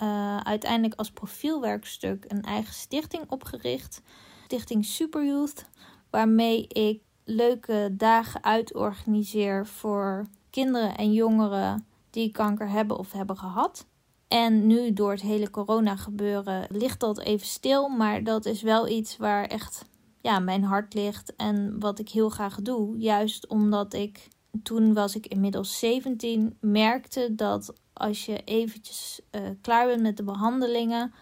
uh, 0.04 0.38
uiteindelijk 0.38 1.00
als 1.00 1.12
profielwerkstuk 1.12 2.26
een 2.28 2.42
eigen 2.42 2.74
stichting 2.74 3.24
opgericht. 3.28 4.02
Stichting 4.44 4.86
Superyouth. 4.86 5.66
Waarmee 6.10 6.68
ik 6.68 7.02
leuke 7.24 7.90
dagen 7.92 8.44
uitorganiseer 8.44 9.68
voor 9.68 10.26
kinderen 10.50 10.98
en 10.98 11.14
jongeren 11.14 11.88
die 12.10 12.32
kanker 12.32 12.70
hebben 12.70 12.98
of 12.98 13.12
hebben 13.12 13.38
gehad. 13.38 13.86
En 14.28 14.68
nu 14.68 14.94
door 14.94 15.12
het 15.12 15.22
hele 15.22 15.50
corona 15.50 15.96
gebeuren 15.96 16.68
ligt 16.70 17.00
dat 17.00 17.20
even 17.20 17.48
stil. 17.48 17.88
Maar 17.88 18.24
dat 18.24 18.46
is 18.46 18.62
wel 18.62 18.88
iets 18.88 19.18
waar 19.18 19.46
echt 19.46 19.86
ja, 20.26 20.40
mijn 20.40 20.64
hart 20.64 20.94
ligt 20.94 21.36
en 21.36 21.80
wat 21.80 22.00
ik 22.00 22.10
heel 22.10 22.30
graag 22.30 22.62
doe. 22.62 22.98
Juist 22.98 23.48
omdat 23.48 23.94
ik, 23.94 24.28
toen 24.64 24.94
was 24.94 25.16
ik 25.16 25.28
inmiddels 25.28 25.80
17, 25.80 26.58
merkte 26.60 27.36
dat 27.36 27.74
als 27.94 28.26
je 28.26 28.44
eventjes 28.44 29.22
uh, 29.32 29.42
klaar 29.62 29.88
bent 29.88 30.02
met 30.02 30.18
de 30.18 30.24
behandelingen, 30.24 31.14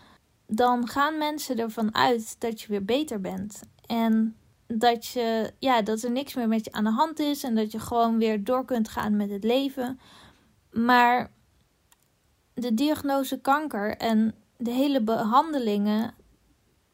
dan 0.47 0.87
gaan 0.87 1.17
mensen 1.17 1.59
ervan 1.59 1.95
uit 1.95 2.35
dat 2.39 2.61
je 2.61 2.67
weer 2.67 2.85
beter 2.85 3.21
bent. 3.21 3.61
En 3.85 4.35
dat, 4.67 5.05
je, 5.05 5.53
ja, 5.59 5.81
dat 5.81 6.01
er 6.01 6.11
niks 6.11 6.33
meer 6.33 6.47
met 6.47 6.65
je 6.65 6.71
aan 6.71 6.83
de 6.83 6.89
hand 6.91 7.19
is 7.19 7.43
en 7.43 7.55
dat 7.55 7.71
je 7.71 7.79
gewoon 7.79 8.17
weer 8.17 8.43
door 8.43 8.65
kunt 8.65 8.89
gaan 8.89 9.15
met 9.15 9.29
het 9.29 9.43
leven. 9.43 9.99
Maar 10.71 11.31
de 12.53 12.73
diagnose 12.73 13.41
kanker 13.41 13.97
en 13.97 14.35
de 14.57 14.71
hele 14.71 15.01
behandelingen, 15.01 16.13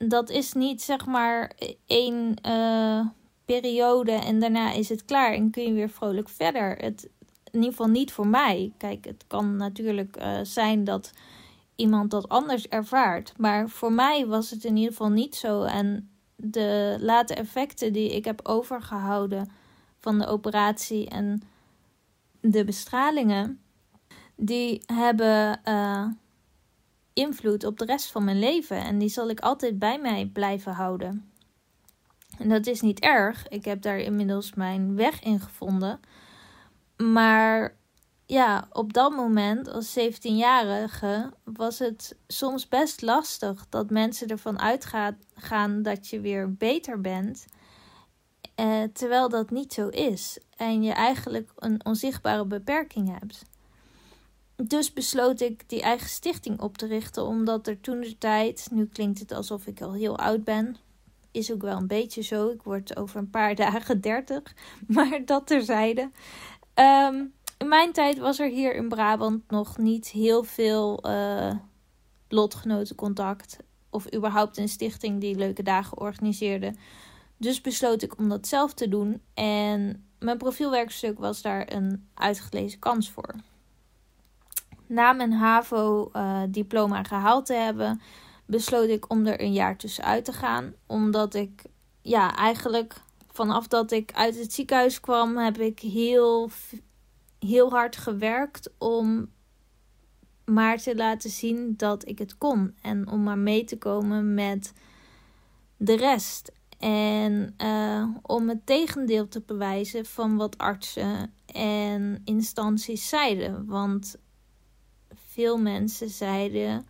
dat 0.08 0.30
is 0.30 0.54
niet 0.54 0.82
zeg 0.82 1.06
maar 1.06 1.52
één 1.86 2.36
uh, 2.46 3.06
periode 3.46 4.12
en 4.12 4.40
daarna 4.40 4.72
is 4.72 4.90
het 4.90 5.06
klaar 5.06 5.34
en 5.34 5.52
kun 5.52 5.64
je 5.64 5.74
weer 5.74 5.90
vrolijk 5.90 6.30
verder. 6.30 6.78
Het, 6.78 7.10
in 7.52 7.60
ieder 7.60 7.70
geval 7.70 7.88
niet 7.88 8.12
voor 8.12 8.28
mij. 8.28 8.74
Kijk, 8.78 9.06
het 9.06 9.24
kan 9.28 9.56
natuurlijk 9.56 10.18
uh, 10.18 10.40
zijn 10.44 10.84
dat 10.84 11.12
iemand 11.76 12.12
dat 12.12 12.30
anders 12.30 12.68
ervaart. 12.68 13.34
Maar 13.38 13.70
voor 13.70 13.94
mij 13.94 14.28
was 14.28 14.50
het 14.50 14.64
in 14.64 14.76
ieder 14.76 14.92
geval 14.92 15.10
niet 15.10 15.36
zo. 15.36 15.64
En 15.64 16.10
de 16.36 16.98
late 17.00 17.34
effecten 17.34 17.94
die 17.94 18.16
ik 18.16 18.26
heb 18.26 18.40
overgehouden 18.48 19.52
van 20.00 20.20
de 20.20 20.28
operatie 20.28 21.10
en 21.10 21.42
de 22.42 22.64
bestralingen, 22.64 23.60
die 24.36 24.82
hebben 24.86 25.60
uh, 25.68 26.08
invloed 27.20 27.64
op 27.64 27.78
de 27.78 27.86
rest 27.86 28.12
van 28.12 28.24
mijn 28.24 28.40
leven. 28.40 28.78
En 28.78 28.98
die 28.98 29.10
zal 29.10 29.30
ik 29.30 29.40
altijd 29.40 29.80
bij 29.80 30.00
mij 30.00 30.30
blijven 30.34 30.74
houden. 30.74 31.32
En 32.38 32.50
dat 32.50 32.68
is 32.68 32.82
niet 32.82 33.00
erg. 33.00 33.48
Ik 33.48 33.66
heb 33.66 33.82
daar 33.82 33.98
inmiddels 33.98 34.54
mijn 34.54 34.96
weg 34.96 35.24
in 35.24 35.40
gevonden. 35.40 36.00
Maar 36.98 37.76
ja, 38.26 38.68
op 38.72 38.94
dat 38.94 39.12
moment 39.12 39.70
als 39.70 40.00
17-jarige 40.00 41.34
was 41.44 41.80
het 41.80 42.18
soms 42.28 42.68
best 42.68 43.02
lastig 43.02 43.66
dat 43.70 43.90
mensen 43.90 44.28
ervan 44.28 44.60
uitgaan 44.60 45.82
dat 45.82 46.08
je 46.08 46.20
weer 46.20 46.54
beter 46.54 47.02
bent. 47.02 47.46
Eh, 48.56 48.84
terwijl 48.94 49.30
dat 49.30 49.50
niet 49.50 49.74
zo 49.74 49.88
is. 49.88 50.40
En 50.58 50.84
je 50.84 50.92
eigenlijk 50.92 51.52
een 51.56 51.86
onzichtbare 51.86 52.46
beperking 52.46 53.20
hebt 53.20 53.44
dus 54.64 54.94
besloot 54.94 55.42
ik 55.42 55.70
die 55.70 55.82
eigen 55.82 56.10
stichting 56.10 56.60
op 56.62 56.78
te 56.78 56.86
richten, 56.86 57.26
omdat 57.26 57.68
er 57.68 57.82
toen 57.82 58.00
de 58.00 58.18
tijd, 58.18 58.68
nu 58.72 58.86
klinkt 58.86 59.20
het 59.20 59.32
alsof 59.32 59.68
ik 59.68 59.82
al 59.82 59.94
heel 59.94 60.18
oud 60.18 60.44
ben, 60.44 60.76
is 61.32 61.52
ook 61.52 61.62
wel 61.62 61.78
een 61.78 61.88
beetje 61.88 62.22
zo. 62.22 62.50
Ik 62.50 62.62
word 62.62 62.98
over 62.98 63.20
een 63.20 63.30
paar 63.30 63.56
dagen 63.66 64.02
30, 64.02 64.56
maar 64.88 65.22
dat 65.26 65.48
terzijde. 65.48 66.10
Um, 66.76 67.34
in 67.58 67.68
mijn 67.68 67.92
tijd 67.92 68.18
was 68.18 68.40
er 68.40 68.50
hier 68.50 68.76
in 68.76 68.90
Brabant 68.90 69.52
nog 69.52 69.78
niet 69.78 70.08
heel 70.08 70.44
veel 70.44 71.04
uh, 71.06 71.54
lotgenotencontact. 72.28 73.58
Of 73.90 74.14
überhaupt 74.16 74.58
een 74.58 74.70
stichting 74.70 75.22
die 75.22 75.36
leuke 75.36 75.64
dagen 75.64 75.98
organiseerde. 75.98 76.74
Dus 77.38 77.62
besloot 77.62 78.02
ik 78.02 78.18
om 78.18 78.30
dat 78.30 78.48
zelf 78.48 78.74
te 78.74 78.88
doen. 78.88 79.22
En 79.34 80.08
mijn 80.20 80.38
profielwerkstuk 80.38 81.20
was 81.20 81.42
daar 81.42 81.74
een 81.74 82.10
uitgelezen 82.14 82.80
kans 82.80 83.10
voor. 83.10 83.36
Na 84.90 85.14
mijn 85.14 85.32
HAVO-diploma 85.32 87.04
gehaald 87.04 87.46
te 87.46 87.54
hebben, 87.54 88.02
besloot 88.46 88.90
ik 88.90 89.10
om 89.10 89.26
er 89.26 89.42
een 89.42 89.54
jaar 89.54 89.78
tussenuit 89.78 90.26
te 90.26 90.34
gaan. 90.34 90.74
Omdat 90.88 91.34
ik 91.34 91.64
ja, 92.02 92.36
eigenlijk 92.36 92.94
vanaf 93.32 93.68
dat 93.68 93.92
ik 93.92 94.12
uit 94.14 94.40
het 94.40 94.54
ziekenhuis 94.54 95.00
kwam, 95.00 95.38
heb 95.38 95.58
ik 95.58 95.80
heel, 95.80 96.50
heel 97.40 97.70
hard 97.70 97.98
gewerkt 97.98 98.72
om 98.78 99.30
maar 100.46 100.78
te 100.78 100.96
laten 100.96 101.30
zien 101.30 101.74
dat 101.78 102.08
ik 102.08 102.20
het 102.20 102.38
kon. 102.38 102.76
En 102.82 103.08
om 103.08 103.24
maar 103.24 103.38
mee 103.38 103.64
te 103.64 103.78
komen 103.78 104.34
met 104.34 104.74
de 105.78 105.96
rest. 105.96 106.52
En 106.80 107.56
uh, 107.58 108.08
om 108.22 108.50
het 108.50 108.66
tegendeel 108.66 109.28
te 109.28 109.42
bewijzen 109.46 110.06
van 110.06 110.38
wat 110.38 110.58
artsen 110.58 111.34
en 111.54 112.22
instanties 112.26 113.10
zeiden. 113.10 113.66
Want 113.66 114.16
veel 115.40 115.58
mensen 115.58 116.10
zeiden 116.10 116.88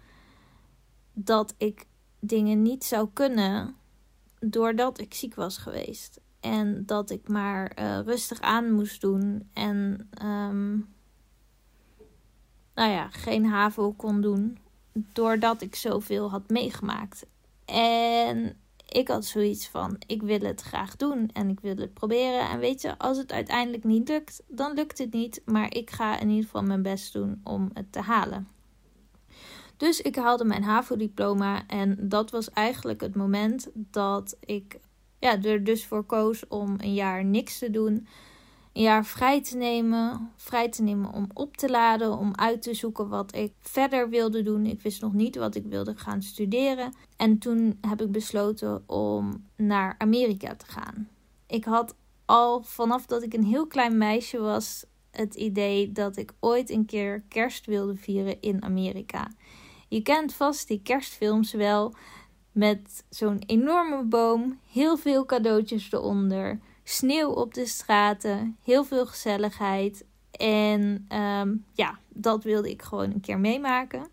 dat 1.13 1.53
ik 1.57 1.85
dingen 2.19 2.61
niet 2.61 2.83
zou 2.83 3.09
kunnen 3.13 3.75
doordat 4.39 4.99
ik 4.99 5.13
ziek 5.13 5.35
was 5.35 5.57
geweest. 5.57 6.19
En 6.39 6.85
dat 6.85 7.09
ik 7.09 7.27
maar 7.27 7.71
uh, 7.79 7.99
rustig 8.05 8.41
aan 8.41 8.71
moest 8.71 9.01
doen. 9.01 9.49
En 9.53 10.09
um, 10.23 10.93
nou 12.75 12.91
ja, 12.91 13.09
geen 13.09 13.45
HAVO 13.45 13.91
kon 13.91 14.21
doen. 14.21 14.57
Doordat 14.93 15.61
ik 15.61 15.75
zoveel 15.75 16.29
had 16.29 16.49
meegemaakt. 16.49 17.25
En 17.65 18.57
ik 18.89 19.07
had 19.07 19.25
zoiets 19.25 19.67
van: 19.67 19.95
ik 20.07 20.21
wil 20.21 20.39
het 20.39 20.61
graag 20.61 20.95
doen 20.95 21.29
en 21.33 21.49
ik 21.49 21.59
wil 21.59 21.75
het 21.75 21.93
proberen. 21.93 22.49
En 22.49 22.59
weet 22.59 22.81
je, 22.81 22.97
als 22.97 23.17
het 23.17 23.31
uiteindelijk 23.31 23.83
niet 23.83 24.07
lukt, 24.07 24.43
dan 24.47 24.73
lukt 24.73 24.97
het 24.97 25.13
niet. 25.13 25.41
Maar 25.45 25.75
ik 25.75 25.89
ga 25.89 26.19
in 26.19 26.29
ieder 26.29 26.43
geval 26.43 26.63
mijn 26.63 26.81
best 26.81 27.13
doen 27.13 27.41
om 27.43 27.69
het 27.73 27.91
te 27.91 28.01
halen. 28.01 28.47
Dus 29.77 30.01
ik 30.01 30.15
haalde 30.15 30.45
mijn 30.45 30.63
HAVO-diploma 30.63 31.67
en 31.67 31.97
dat 31.99 32.31
was 32.31 32.49
eigenlijk 32.49 33.01
het 33.01 33.15
moment 33.15 33.69
dat 33.73 34.37
ik 34.39 34.79
ja, 35.19 35.41
er 35.43 35.63
dus 35.63 35.85
voor 35.85 36.03
koos 36.03 36.47
om 36.47 36.75
een 36.77 36.93
jaar 36.93 37.25
niks 37.25 37.57
te 37.57 37.71
doen. 37.71 38.07
Een 38.73 38.81
jaar 38.81 39.05
vrij 39.05 39.41
te 39.41 39.57
nemen. 39.57 40.31
Vrij 40.35 40.69
te 40.69 40.83
nemen 40.83 41.13
om 41.13 41.27
op 41.33 41.57
te 41.57 41.69
laden. 41.69 42.17
Om 42.17 42.35
uit 42.35 42.61
te 42.61 42.73
zoeken 42.73 43.09
wat 43.09 43.35
ik 43.35 43.53
verder 43.59 44.09
wilde 44.09 44.43
doen. 44.43 44.65
Ik 44.65 44.81
wist 44.81 45.01
nog 45.01 45.13
niet 45.13 45.35
wat 45.35 45.55
ik 45.55 45.65
wilde 45.65 45.95
gaan 45.95 46.21
studeren. 46.21 46.93
En 47.17 47.37
toen 47.37 47.77
heb 47.87 48.01
ik 48.01 48.11
besloten 48.11 48.83
om 48.89 49.45
naar 49.55 49.95
Amerika 49.97 50.55
te 50.55 50.65
gaan. 50.65 51.09
Ik 51.47 51.65
had 51.65 51.95
al 52.25 52.63
vanaf 52.63 53.05
dat 53.05 53.23
ik 53.23 53.33
een 53.33 53.43
heel 53.43 53.67
klein 53.67 53.97
meisje 53.97 54.39
was 54.39 54.85
het 55.11 55.35
idee 55.35 55.91
dat 55.91 56.17
ik 56.17 56.33
ooit 56.39 56.69
een 56.69 56.85
keer 56.85 57.23
kerst 57.27 57.65
wilde 57.65 57.95
vieren 57.95 58.41
in 58.41 58.63
Amerika. 58.63 59.31
Je 59.87 60.01
kent 60.01 60.33
vast 60.33 60.67
die 60.67 60.81
kerstfilms 60.81 61.51
wel. 61.51 61.93
Met 62.51 63.03
zo'n 63.09 63.43
enorme 63.45 64.03
boom, 64.03 64.59
heel 64.71 64.97
veel 64.97 65.25
cadeautjes 65.25 65.91
eronder, 65.91 66.59
sneeuw 66.89 67.29
op 67.29 67.53
de 67.53 67.65
straten, 67.65 68.57
heel 68.63 68.83
veel 68.83 69.05
gezelligheid. 69.05 70.05
En 70.31 71.07
um, 71.15 71.65
ja, 71.73 71.99
dat 72.07 72.43
wilde 72.43 72.69
ik 72.69 72.81
gewoon 72.81 73.11
een 73.11 73.21
keer 73.21 73.39
meemaken. 73.39 74.07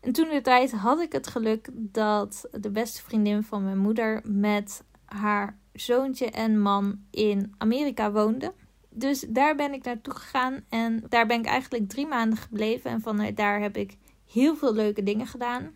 En 0.00 0.12
toen 0.12 0.28
de 0.28 0.40
tijd 0.40 0.72
had 0.72 1.00
ik 1.00 1.12
het 1.12 1.26
geluk 1.26 1.68
dat 1.72 2.48
de 2.52 2.70
beste 2.70 3.02
vriendin 3.02 3.42
van 3.42 3.64
mijn 3.64 3.78
moeder 3.78 4.20
met 4.24 4.84
haar 5.04 5.58
zoontje 5.72 6.30
en 6.30 6.60
man 6.60 7.00
in 7.10 7.54
Amerika 7.58 8.12
woonde. 8.12 8.52
Dus 8.90 9.24
daar 9.28 9.56
ben 9.56 9.72
ik 9.72 9.84
naartoe 9.84 10.14
gegaan 10.14 10.64
en 10.68 11.04
daar 11.08 11.26
ben 11.26 11.38
ik 11.38 11.46
eigenlijk 11.46 11.88
drie 11.88 12.06
maanden 12.06 12.38
gebleven. 12.38 12.90
En 12.90 13.00
vanuit 13.00 13.36
daar 13.36 13.60
heb 13.60 13.76
ik 13.76 13.96
heel 14.32 14.56
veel 14.56 14.74
leuke 14.74 15.02
dingen 15.02 15.26
gedaan. 15.26 15.70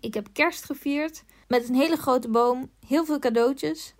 Ik 0.00 0.14
heb 0.14 0.28
kerst 0.32 0.64
gevierd 0.64 1.24
met 1.48 1.68
een 1.68 1.74
hele 1.74 1.96
grote 1.96 2.28
boom, 2.28 2.70
heel 2.86 3.04
veel 3.04 3.18
cadeautjes. 3.18 3.94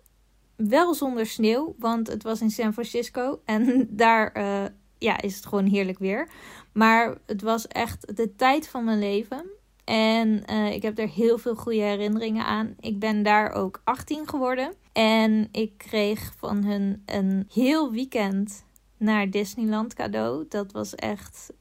Wel 0.57 0.95
zonder 0.95 1.27
sneeuw, 1.27 1.75
want 1.79 2.07
het 2.07 2.23
was 2.23 2.41
in 2.41 2.51
San 2.51 2.73
Francisco 2.73 3.41
en 3.45 3.87
daar 3.91 4.37
uh, 4.37 4.65
ja, 4.99 5.21
is 5.21 5.37
het 5.37 5.47
gewoon 5.47 5.67
heerlijk 5.67 5.99
weer. 5.99 6.29
Maar 6.73 7.19
het 7.27 7.43
was 7.43 7.69
echt 7.69 8.17
de 8.17 8.35
tijd 8.37 8.69
van 8.69 8.85
mijn 8.85 8.99
leven. 8.99 9.45
En 9.85 10.43
uh, 10.51 10.73
ik 10.73 10.83
heb 10.83 10.99
er 10.99 11.09
heel 11.09 11.39
veel 11.39 11.55
goede 11.55 11.81
herinneringen 11.81 12.45
aan. 12.45 12.75
Ik 12.81 12.99
ben 12.99 13.23
daar 13.23 13.53
ook 13.53 13.81
18 13.85 14.29
geworden. 14.29 14.75
En 14.93 15.49
ik 15.53 15.79
kreeg 15.79 16.33
van 16.37 16.65
hun 16.65 17.03
een 17.07 17.49
heel 17.53 17.91
weekend 17.91 18.65
naar 18.97 19.31
Disneyland 19.31 19.95
cadeau. 19.95 20.45
Dat 20.49 20.73
was 20.73 20.95
echt 20.95 21.53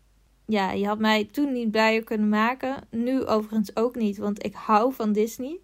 ja, 0.46 0.72
je 0.72 0.88
had 0.88 1.00
mij 1.00 1.26
toen 1.32 1.52
niet 1.52 1.72
blijer 1.72 2.04
kunnen 2.04 2.30
maken. 2.30 2.76
Nu 2.90 3.26
overigens 3.26 3.76
ook 3.76 3.96
niet, 3.96 4.18
want 4.18 4.46
ik 4.46 4.54
hou 4.54 4.94
van 4.94 5.12
Disney. 5.12 5.60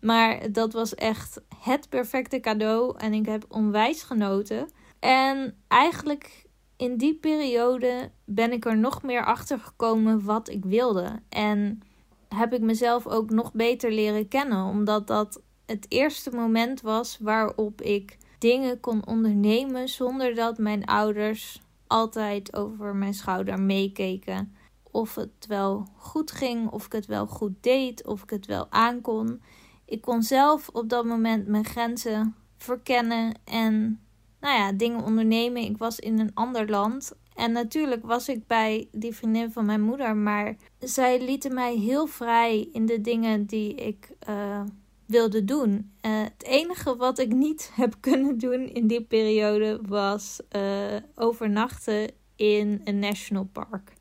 Maar 0.00 0.52
dat 0.52 0.72
was 0.72 0.94
echt 0.94 1.40
het 1.58 1.88
perfecte 1.88 2.40
cadeau 2.40 2.98
en 2.98 3.12
ik 3.12 3.26
heb 3.26 3.44
onwijs 3.48 4.02
genoten. 4.02 4.68
En 4.98 5.56
eigenlijk 5.68 6.46
in 6.76 6.96
die 6.96 7.14
periode 7.14 8.10
ben 8.24 8.52
ik 8.52 8.64
er 8.64 8.78
nog 8.78 9.02
meer 9.02 9.24
achter 9.24 9.58
gekomen 9.58 10.24
wat 10.24 10.48
ik 10.48 10.64
wilde. 10.64 11.22
En 11.28 11.80
heb 12.28 12.52
ik 12.52 12.60
mezelf 12.60 13.06
ook 13.06 13.30
nog 13.30 13.52
beter 13.52 13.92
leren 13.92 14.28
kennen, 14.28 14.64
omdat 14.64 15.06
dat 15.06 15.42
het 15.66 15.86
eerste 15.88 16.30
moment 16.30 16.80
was 16.80 17.18
waarop 17.20 17.82
ik 17.82 18.16
dingen 18.38 18.80
kon 18.80 19.06
ondernemen 19.06 19.88
zonder 19.88 20.34
dat 20.34 20.58
mijn 20.58 20.84
ouders 20.84 21.62
altijd 21.86 22.56
over 22.56 22.96
mijn 22.96 23.14
schouder 23.14 23.60
meekeken. 23.60 24.54
Of 24.90 25.14
het 25.14 25.46
wel 25.48 25.86
goed 25.96 26.30
ging, 26.30 26.70
of 26.70 26.86
ik 26.86 26.92
het 26.92 27.06
wel 27.06 27.26
goed 27.26 27.52
deed, 27.60 28.06
of 28.06 28.22
ik 28.22 28.30
het 28.30 28.46
wel 28.46 28.66
aankon. 28.70 29.42
Ik 29.88 30.00
kon 30.00 30.22
zelf 30.22 30.68
op 30.68 30.88
dat 30.88 31.04
moment 31.04 31.46
mijn 31.46 31.64
grenzen 31.64 32.34
verkennen 32.56 33.34
en 33.44 34.00
nou 34.40 34.58
ja, 34.58 34.72
dingen 34.72 35.04
ondernemen. 35.04 35.62
Ik 35.62 35.78
was 35.78 35.98
in 35.98 36.18
een 36.18 36.34
ander 36.34 36.70
land. 36.70 37.12
En 37.34 37.52
natuurlijk 37.52 38.06
was 38.06 38.28
ik 38.28 38.46
bij 38.46 38.88
die 38.92 39.14
vriendin 39.14 39.52
van 39.52 39.66
mijn 39.66 39.80
moeder, 39.80 40.16
maar 40.16 40.56
zij 40.78 41.20
lieten 41.24 41.54
mij 41.54 41.76
heel 41.76 42.06
vrij 42.06 42.68
in 42.72 42.86
de 42.86 43.00
dingen 43.00 43.46
die 43.46 43.74
ik 43.74 44.10
uh, 44.28 44.62
wilde 45.06 45.44
doen. 45.44 45.92
Uh, 46.06 46.22
het 46.22 46.44
enige 46.44 46.96
wat 46.96 47.18
ik 47.18 47.32
niet 47.32 47.70
heb 47.74 47.94
kunnen 48.00 48.38
doen 48.38 48.68
in 48.68 48.86
die 48.86 49.04
periode 49.04 49.80
was 49.86 50.40
uh, 50.56 50.96
overnachten 51.14 52.10
in 52.36 52.80
een 52.84 52.98
national 52.98 53.48
park. 53.52 53.92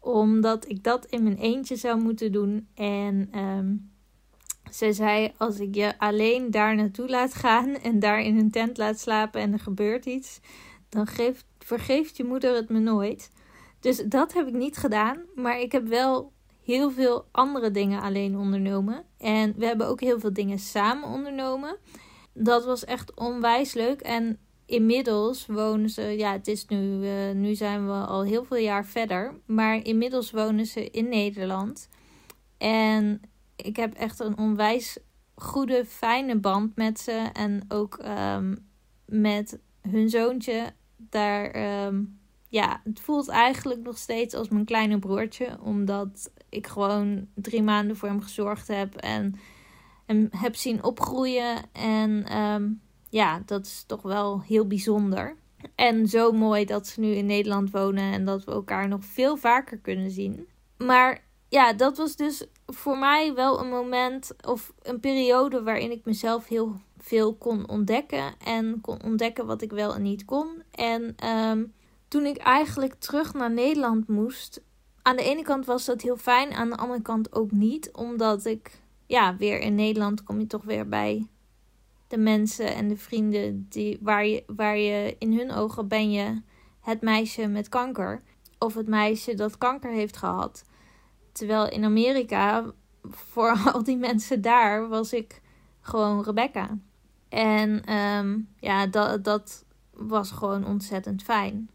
Omdat 0.00 0.68
ik 0.68 0.84
dat 0.84 1.06
in 1.06 1.22
mijn 1.22 1.38
eentje 1.38 1.76
zou 1.76 2.00
moeten 2.00 2.32
doen. 2.32 2.68
En 2.74 3.38
um, 3.38 3.92
ze 4.74 4.92
zei: 4.92 5.32
Als 5.36 5.60
ik 5.60 5.74
je 5.74 5.98
alleen 5.98 6.50
daar 6.50 6.76
naartoe 6.76 7.08
laat 7.08 7.34
gaan 7.34 7.76
en 7.76 7.98
daar 7.98 8.20
in 8.20 8.38
een 8.38 8.50
tent 8.50 8.76
laat 8.76 9.00
slapen 9.00 9.40
en 9.40 9.52
er 9.52 9.58
gebeurt 9.58 10.06
iets, 10.06 10.40
dan 10.88 11.06
geeft, 11.06 11.44
vergeeft 11.58 12.16
je 12.16 12.24
moeder 12.24 12.54
het 12.54 12.68
me 12.68 12.78
nooit. 12.78 13.30
Dus 13.80 13.96
dat 13.96 14.32
heb 14.32 14.46
ik 14.46 14.54
niet 14.54 14.76
gedaan. 14.76 15.18
Maar 15.34 15.60
ik 15.60 15.72
heb 15.72 15.86
wel 15.86 16.32
heel 16.62 16.90
veel 16.90 17.26
andere 17.30 17.70
dingen 17.70 18.02
alleen 18.02 18.38
ondernomen. 18.38 19.04
En 19.18 19.54
we 19.56 19.66
hebben 19.66 19.88
ook 19.88 20.00
heel 20.00 20.20
veel 20.20 20.32
dingen 20.32 20.58
samen 20.58 21.08
ondernomen. 21.08 21.76
Dat 22.32 22.64
was 22.64 22.84
echt 22.84 23.14
onwijs 23.14 23.74
leuk. 23.74 24.00
En 24.00 24.38
inmiddels 24.66 25.46
wonen 25.46 25.90
ze, 25.90 26.02
ja, 26.02 26.32
het 26.32 26.48
is 26.48 26.66
nu, 26.66 26.78
uh, 26.78 27.34
nu 27.34 27.54
zijn 27.54 27.86
we 27.86 27.92
al 27.92 28.24
heel 28.24 28.44
veel 28.44 28.56
jaar 28.56 28.86
verder. 28.86 29.34
Maar 29.46 29.84
inmiddels 29.84 30.30
wonen 30.30 30.66
ze 30.66 30.90
in 30.90 31.08
Nederland. 31.08 31.88
En 32.58 33.20
ik 33.56 33.76
heb 33.76 33.94
echt 33.94 34.20
een 34.20 34.38
onwijs 34.38 34.98
goede, 35.34 35.84
fijne 35.84 36.36
band 36.36 36.76
met 36.76 37.00
ze. 37.00 37.30
En 37.32 37.64
ook 37.68 38.04
um, 38.04 38.68
met 39.06 39.60
hun 39.80 40.08
zoontje. 40.08 40.72
Daar, 40.96 41.84
um, 41.86 42.18
ja, 42.48 42.80
het 42.84 43.00
voelt 43.00 43.28
eigenlijk 43.28 43.80
nog 43.80 43.98
steeds 43.98 44.34
als 44.34 44.48
mijn 44.48 44.64
kleine 44.64 44.98
broertje. 44.98 45.58
Omdat 45.60 46.30
ik 46.48 46.66
gewoon 46.66 47.28
drie 47.34 47.62
maanden 47.62 47.96
voor 47.96 48.08
hem 48.08 48.20
gezorgd 48.20 48.68
heb 48.68 48.94
en 48.94 49.34
hem 50.06 50.28
heb 50.30 50.54
zien 50.54 50.82
opgroeien. 50.82 51.56
En 51.72 52.38
um, 52.38 52.80
ja, 53.08 53.42
dat 53.46 53.66
is 53.66 53.84
toch 53.86 54.02
wel 54.02 54.42
heel 54.42 54.66
bijzonder. 54.66 55.36
En 55.74 56.08
zo 56.08 56.32
mooi 56.32 56.64
dat 56.64 56.86
ze 56.86 57.00
nu 57.00 57.08
in 57.08 57.26
Nederland 57.26 57.70
wonen 57.70 58.12
en 58.12 58.24
dat 58.24 58.44
we 58.44 58.52
elkaar 58.52 58.88
nog 58.88 59.04
veel 59.04 59.36
vaker 59.36 59.78
kunnen 59.78 60.10
zien. 60.10 60.46
Maar 60.76 61.23
ja, 61.54 61.72
dat 61.72 61.96
was 61.96 62.16
dus 62.16 62.46
voor 62.66 62.98
mij 62.98 63.34
wel 63.34 63.60
een 63.60 63.68
moment 63.68 64.32
of 64.46 64.72
een 64.82 65.00
periode 65.00 65.62
waarin 65.62 65.90
ik 65.90 66.04
mezelf 66.04 66.48
heel 66.48 66.76
veel 66.98 67.34
kon 67.34 67.68
ontdekken. 67.68 68.34
En 68.38 68.80
kon 68.80 69.02
ontdekken 69.02 69.46
wat 69.46 69.62
ik 69.62 69.70
wel 69.70 69.94
en 69.94 70.02
niet 70.02 70.24
kon. 70.24 70.62
En 70.70 71.28
um, 71.28 71.72
toen 72.08 72.26
ik 72.26 72.36
eigenlijk 72.36 72.94
terug 72.94 73.34
naar 73.34 73.50
Nederland 73.50 74.08
moest, 74.08 74.62
aan 75.02 75.16
de 75.16 75.22
ene 75.22 75.42
kant 75.42 75.66
was 75.66 75.84
dat 75.84 76.02
heel 76.02 76.16
fijn, 76.16 76.52
aan 76.52 76.70
de 76.70 76.76
andere 76.76 77.02
kant 77.02 77.34
ook 77.34 77.50
niet. 77.50 77.92
Omdat 77.92 78.44
ik, 78.44 78.80
ja, 79.06 79.36
weer 79.36 79.60
in 79.60 79.74
Nederland 79.74 80.22
kom 80.22 80.38
je 80.40 80.46
toch 80.46 80.64
weer 80.64 80.88
bij 80.88 81.26
de 82.08 82.18
mensen 82.18 82.74
en 82.74 82.88
de 82.88 82.96
vrienden 82.96 83.66
die, 83.68 83.98
waar, 84.00 84.26
je, 84.26 84.44
waar 84.46 84.78
je 84.78 85.16
in 85.18 85.38
hun 85.38 85.52
ogen 85.52 85.88
ben 85.88 86.10
je 86.10 86.42
het 86.80 87.00
meisje 87.00 87.46
met 87.46 87.68
kanker. 87.68 88.22
Of 88.58 88.74
het 88.74 88.88
meisje 88.88 89.34
dat 89.34 89.58
kanker 89.58 89.90
heeft 89.90 90.16
gehad. 90.16 90.64
Terwijl 91.34 91.68
in 91.68 91.84
Amerika, 91.84 92.72
voor 93.02 93.58
al 93.72 93.84
die 93.84 93.96
mensen 93.96 94.40
daar, 94.40 94.88
was 94.88 95.12
ik 95.12 95.40
gewoon 95.80 96.22
Rebecca. 96.22 96.78
En 97.28 97.84
ehm, 97.84 98.38
ja, 98.58 98.86
dat, 98.86 99.24
dat 99.24 99.64
was 99.92 100.30
gewoon 100.30 100.66
ontzettend 100.66 101.22
fijn. 101.22 101.70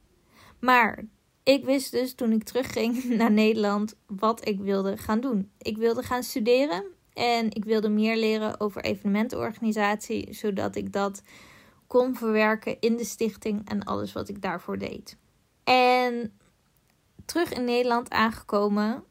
Maar 0.60 1.06
ik 1.44 1.66
wist 1.66 1.92
dus 1.92 2.14
toen 2.14 2.32
ik 2.32 2.44
terugging 2.44 3.04
naar 3.20 3.32
Nederland 3.32 3.96
wat 4.08 4.48
ik 4.48 4.60
wilde 4.60 4.98
gaan 4.98 5.20
doen. 5.20 5.52
Ik 5.58 5.78
wilde 5.78 6.04
gaan 6.04 6.24
studeren 6.24 6.84
en 7.14 7.52
ik 7.52 7.66
wilde 7.66 7.90
meer 7.90 8.18
leren 8.18 8.60
over 8.60 8.84
evenementenorganisatie, 8.84 10.34
zodat 10.34 10.76
ik 10.76 10.94
dat 10.94 11.22
kon 11.88 12.16
verwerken 12.16 12.80
in 12.80 12.98
de 12.98 13.04
stichting 13.04 13.70
en 13.70 13.84
alles 13.84 14.14
wat 14.14 14.30
ik 14.30 14.42
daarvoor 14.42 14.78
deed. 14.78 15.18
En 15.64 16.40
terug 17.26 17.54
in 17.54 17.64
Nederland 17.64 18.10
aangekomen, 18.10 19.04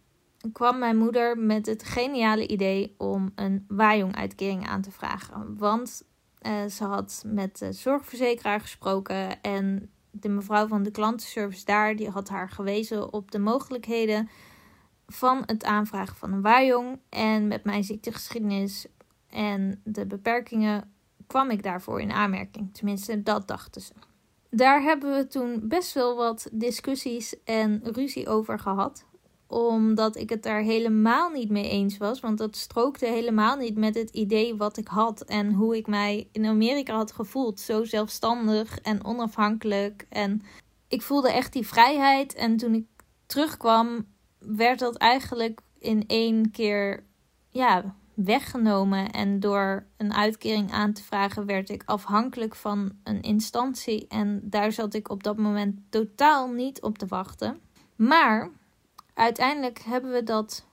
kwam 0.52 0.78
mijn 0.78 0.96
moeder 0.96 1.38
met 1.38 1.66
het 1.66 1.84
geniale 1.84 2.46
idee 2.46 2.94
om 2.98 3.32
een 3.34 3.64
Wajong-uitkering 3.68 4.68
aan 4.68 4.82
te 4.82 4.90
vragen. 4.90 5.56
Want 5.56 6.02
uh, 6.42 6.66
ze 6.66 6.84
had 6.84 7.22
met 7.26 7.58
de 7.58 7.72
zorgverzekeraar 7.72 8.60
gesproken 8.60 9.42
en 9.42 9.90
de 10.10 10.28
mevrouw 10.28 10.66
van 10.66 10.82
de 10.82 10.90
klantenservice 10.90 11.64
daar, 11.64 11.96
die 11.96 12.10
had 12.10 12.28
haar 12.28 12.50
gewezen 12.50 13.12
op 13.12 13.30
de 13.30 13.38
mogelijkheden 13.38 14.28
van 15.06 15.42
het 15.46 15.64
aanvragen 15.64 16.16
van 16.16 16.32
een 16.32 16.42
Wajong. 16.42 16.98
En 17.08 17.48
met 17.48 17.64
mijn 17.64 17.84
ziektegeschiedenis 17.84 18.86
en 19.30 19.80
de 19.84 20.06
beperkingen 20.06 20.92
kwam 21.26 21.50
ik 21.50 21.62
daarvoor 21.62 22.00
in 22.00 22.12
aanmerking. 22.12 22.74
Tenminste, 22.74 23.22
dat 23.22 23.48
dachten 23.48 23.80
ze. 23.80 23.92
Daar 24.50 24.82
hebben 24.82 25.16
we 25.16 25.26
toen 25.26 25.60
best 25.62 25.92
wel 25.92 26.16
wat 26.16 26.48
discussies 26.52 27.42
en 27.44 27.80
ruzie 27.82 28.28
over 28.28 28.58
gehad 28.58 29.06
omdat 29.48 30.16
ik 30.16 30.30
het 30.30 30.42
daar 30.42 30.60
helemaal 30.60 31.30
niet 31.30 31.50
mee 31.50 31.68
eens 31.68 31.96
was. 31.96 32.20
Want 32.20 32.38
dat 32.38 32.56
strookte 32.56 33.06
helemaal 33.06 33.56
niet 33.56 33.76
met 33.76 33.94
het 33.94 34.10
idee 34.10 34.56
wat 34.56 34.76
ik 34.76 34.88
had. 34.88 35.22
En 35.22 35.52
hoe 35.52 35.76
ik 35.76 35.86
mij 35.86 36.28
in 36.32 36.46
Amerika 36.46 36.96
had 36.96 37.12
gevoeld. 37.12 37.60
Zo 37.60 37.84
zelfstandig 37.84 38.78
en 38.78 39.04
onafhankelijk. 39.04 40.06
En 40.08 40.42
ik 40.88 41.02
voelde 41.02 41.32
echt 41.32 41.52
die 41.52 41.66
vrijheid. 41.66 42.34
En 42.34 42.56
toen 42.56 42.74
ik 42.74 42.86
terugkwam, 43.26 44.06
werd 44.38 44.78
dat 44.78 44.96
eigenlijk 44.96 45.60
in 45.78 46.04
één 46.06 46.50
keer 46.50 47.04
ja, 47.50 47.94
weggenomen. 48.14 49.10
En 49.10 49.40
door 49.40 49.86
een 49.96 50.14
uitkering 50.14 50.72
aan 50.72 50.92
te 50.92 51.02
vragen, 51.02 51.46
werd 51.46 51.68
ik 51.68 51.82
afhankelijk 51.84 52.54
van 52.54 52.92
een 53.04 53.22
instantie. 53.22 54.06
En 54.08 54.40
daar 54.44 54.72
zat 54.72 54.94
ik 54.94 55.10
op 55.10 55.22
dat 55.22 55.36
moment 55.36 55.80
totaal 55.90 56.48
niet 56.48 56.82
op 56.82 56.98
te 56.98 57.06
wachten. 57.06 57.60
Maar 57.96 58.50
uiteindelijk 59.18 59.78
hebben 59.78 60.12
we 60.12 60.22
dat 60.22 60.66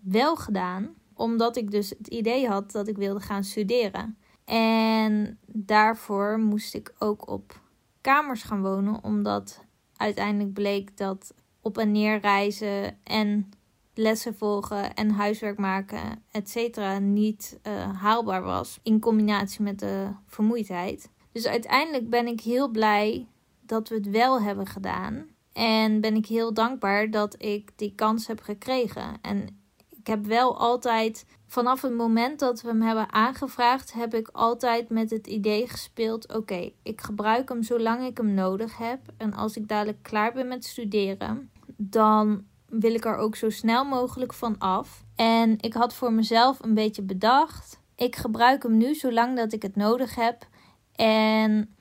wel 0.00 0.36
gedaan, 0.36 0.94
omdat 1.14 1.56
ik 1.56 1.70
dus 1.70 1.90
het 1.90 2.06
idee 2.06 2.48
had 2.48 2.72
dat 2.72 2.88
ik 2.88 2.96
wilde 2.96 3.20
gaan 3.20 3.44
studeren. 3.44 4.18
En 4.44 5.38
daarvoor 5.46 6.38
moest 6.38 6.74
ik 6.74 6.94
ook 6.98 7.28
op 7.28 7.60
kamers 8.00 8.42
gaan 8.42 8.62
wonen, 8.62 9.04
omdat 9.04 9.64
uiteindelijk 9.96 10.52
bleek 10.52 10.96
dat 10.96 11.34
op 11.60 11.78
en 11.78 11.92
neer 11.92 12.20
reizen 12.20 12.98
en 13.04 13.50
lessen 13.94 14.36
volgen 14.36 14.94
en 14.94 15.10
huiswerk 15.10 15.58
maken, 15.58 16.22
etc. 16.30 16.78
niet 17.00 17.58
uh, 17.66 18.00
haalbaar 18.00 18.42
was 18.42 18.78
in 18.82 19.00
combinatie 19.00 19.62
met 19.62 19.78
de 19.78 20.08
vermoeidheid. 20.26 21.10
Dus 21.32 21.46
uiteindelijk 21.46 22.10
ben 22.10 22.26
ik 22.26 22.40
heel 22.40 22.68
blij 22.68 23.26
dat 23.60 23.88
we 23.88 23.94
het 23.94 24.10
wel 24.10 24.40
hebben 24.40 24.66
gedaan. 24.66 25.31
En 25.52 26.00
ben 26.00 26.14
ik 26.14 26.26
heel 26.26 26.54
dankbaar 26.54 27.10
dat 27.10 27.42
ik 27.42 27.70
die 27.76 27.92
kans 27.94 28.26
heb 28.26 28.40
gekregen. 28.40 29.18
En 29.22 29.62
ik 29.90 30.06
heb 30.06 30.26
wel 30.26 30.58
altijd, 30.58 31.26
vanaf 31.46 31.82
het 31.82 31.94
moment 31.94 32.38
dat 32.38 32.62
we 32.62 32.68
hem 32.68 32.82
hebben 32.82 33.12
aangevraagd, 33.12 33.92
heb 33.92 34.14
ik 34.14 34.28
altijd 34.32 34.88
met 34.88 35.10
het 35.10 35.26
idee 35.26 35.68
gespeeld: 35.68 36.34
oké, 36.34 36.70
ik 36.82 37.00
gebruik 37.00 37.48
hem 37.48 37.62
zolang 37.62 38.06
ik 38.06 38.16
hem 38.16 38.34
nodig 38.34 38.78
heb. 38.78 39.00
En 39.16 39.34
als 39.34 39.56
ik 39.56 39.68
dadelijk 39.68 40.02
klaar 40.02 40.32
ben 40.32 40.48
met 40.48 40.64
studeren, 40.64 41.50
dan 41.76 42.44
wil 42.68 42.94
ik 42.94 43.04
er 43.04 43.16
ook 43.16 43.36
zo 43.36 43.50
snel 43.50 43.84
mogelijk 43.84 44.32
van 44.32 44.58
af. 44.58 45.04
En 45.16 45.56
ik 45.60 45.74
had 45.74 45.94
voor 45.94 46.12
mezelf 46.12 46.58
een 46.62 46.74
beetje 46.74 47.02
bedacht: 47.02 47.80
ik 47.96 48.16
gebruik 48.16 48.62
hem 48.62 48.76
nu 48.76 48.94
zolang 48.94 49.36
dat 49.36 49.52
ik 49.52 49.62
het 49.62 49.76
nodig 49.76 50.14
heb. 50.14 50.46
En 50.92 51.74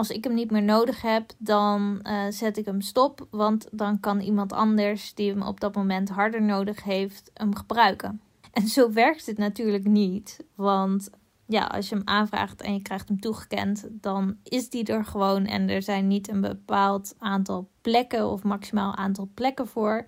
als 0.00 0.10
ik 0.10 0.24
hem 0.24 0.34
niet 0.34 0.50
meer 0.50 0.62
nodig 0.62 1.02
heb, 1.02 1.32
dan 1.38 2.00
uh, 2.02 2.22
zet 2.28 2.56
ik 2.56 2.64
hem 2.64 2.80
stop. 2.80 3.26
Want 3.30 3.68
dan 3.70 4.00
kan 4.00 4.20
iemand 4.20 4.52
anders 4.52 5.14
die 5.14 5.30
hem 5.30 5.42
op 5.42 5.60
dat 5.60 5.74
moment 5.74 6.08
harder 6.08 6.42
nodig 6.42 6.84
heeft, 6.84 7.30
hem 7.34 7.54
gebruiken. 7.54 8.20
En 8.52 8.66
zo 8.68 8.92
werkt 8.92 9.26
het 9.26 9.38
natuurlijk 9.38 9.84
niet. 9.84 10.44
Want 10.54 11.10
ja, 11.46 11.64
als 11.64 11.88
je 11.88 11.94
hem 11.94 12.06
aanvraagt 12.06 12.62
en 12.62 12.74
je 12.74 12.82
krijgt 12.82 13.08
hem 13.08 13.20
toegekend, 13.20 13.88
dan 13.90 14.36
is 14.42 14.70
die 14.70 14.84
er 14.84 15.04
gewoon. 15.04 15.46
En 15.46 15.68
er 15.68 15.82
zijn 15.82 16.06
niet 16.06 16.28
een 16.28 16.40
bepaald 16.40 17.14
aantal 17.18 17.68
plekken 17.80 18.30
of 18.30 18.42
maximaal 18.42 18.96
aantal 18.96 19.28
plekken 19.34 19.66
voor. 19.66 20.06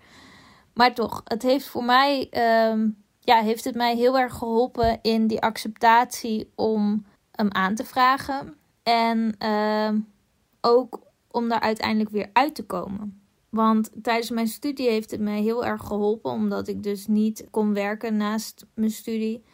Maar 0.74 0.94
toch, 0.94 1.22
het 1.24 1.42
heeft 1.42 1.68
voor 1.68 1.84
mij, 1.84 2.28
ehm, 2.30 2.88
ja, 3.20 3.40
heeft 3.40 3.64
het 3.64 3.74
mij 3.74 3.96
heel 3.96 4.18
erg 4.18 4.34
geholpen 4.34 4.98
in 5.02 5.26
die 5.26 5.40
acceptatie 5.40 6.52
om 6.54 7.04
hem 7.30 7.50
aan 7.50 7.74
te 7.74 7.84
vragen. 7.84 8.56
En 8.82 9.36
uh, 9.38 10.00
ook 10.60 11.00
om 11.30 11.48
daar 11.48 11.60
uiteindelijk 11.60 12.10
weer 12.10 12.30
uit 12.32 12.54
te 12.54 12.64
komen. 12.66 13.22
Want 13.48 13.90
tijdens 14.02 14.30
mijn 14.30 14.48
studie 14.48 14.88
heeft 14.88 15.10
het 15.10 15.20
mij 15.20 15.40
heel 15.40 15.64
erg 15.64 15.82
geholpen, 15.82 16.30
omdat 16.30 16.68
ik 16.68 16.82
dus 16.82 17.06
niet 17.06 17.46
kon 17.50 17.74
werken 17.74 18.16
naast 18.16 18.66
mijn 18.74 18.90
studie. 18.90 19.44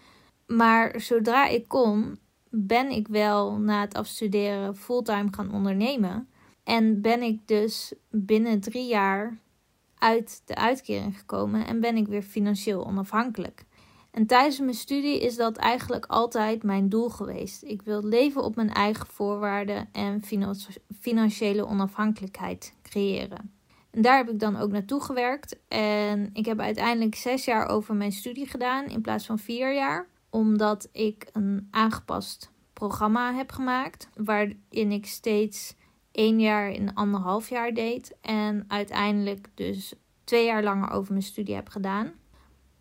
Maar 0.47 1.01
zodra 1.01 1.47
ik 1.47 1.69
kon, 1.69 2.19
ben 2.51 2.91
ik 2.91 3.09
wel 3.09 3.59
na 3.59 3.81
het 3.81 3.95
afstuderen 3.95 4.77
fulltime 4.77 5.29
gaan 5.31 5.53
ondernemen. 5.53 6.29
En 6.65 7.01
ben 7.01 7.23
ik 7.23 7.47
dus 7.47 7.93
binnen 8.11 8.61
drie 8.61 8.87
jaar 8.87 9.39
uit 9.95 10.43
de 10.45 10.55
uitkering 10.55 11.19
gekomen 11.19 11.67
en 11.67 11.81
ben 11.81 11.97
ik 11.97 12.07
weer 12.07 12.23
financieel 12.23 12.87
onafhankelijk. 12.87 13.65
En 14.19 14.27
tijdens 14.27 14.59
mijn 14.59 14.75
studie 14.75 15.21
is 15.21 15.37
dat 15.37 15.57
eigenlijk 15.57 16.07
altijd 16.07 16.63
mijn 16.63 16.89
doel 16.89 17.09
geweest. 17.09 17.63
Ik 17.63 17.83
wil 17.83 18.05
leven 18.05 18.43
op 18.43 18.57
mijn 18.57 18.73
eigen 18.73 19.07
voorwaarden 19.07 19.89
en 19.93 20.23
financiële 21.01 21.67
onafhankelijkheid 21.67 22.75
creëren. 22.83 23.53
En 23.91 24.03
daar 24.03 24.17
heb 24.17 24.29
ik 24.29 24.39
dan 24.39 24.57
ook 24.57 24.71
naartoe 24.71 25.01
gewerkt. 25.01 25.59
En 25.69 26.31
ik 26.33 26.47
heb 26.47 26.61
uiteindelijk 26.61 27.15
zes 27.15 27.45
jaar 27.45 27.69
over 27.69 27.95
mijn 27.95 28.13
studie 28.13 28.47
gedaan 28.47 28.87
in 28.87 29.01
plaats 29.01 29.27
van 29.27 29.39
vier 29.39 29.75
jaar. 29.75 30.07
Omdat 30.31 30.89
ik 30.93 31.29
een 31.33 31.69
aangepast 31.71 32.51
programma 32.73 33.35
heb 33.35 33.53
gemaakt. 33.53 34.09
Waarin 34.15 34.93
ik 34.93 35.07
steeds 35.07 35.75
één 36.13 36.41
jaar 36.41 36.71
in 36.71 36.95
anderhalf 36.95 37.49
jaar 37.49 37.75
deed. 37.75 38.17
En 38.21 38.65
uiteindelijk 38.69 39.49
dus 39.55 39.95
twee 40.25 40.45
jaar 40.45 40.63
langer 40.63 40.91
over 40.91 41.13
mijn 41.13 41.25
studie 41.25 41.55
heb 41.55 41.69
gedaan 41.69 42.13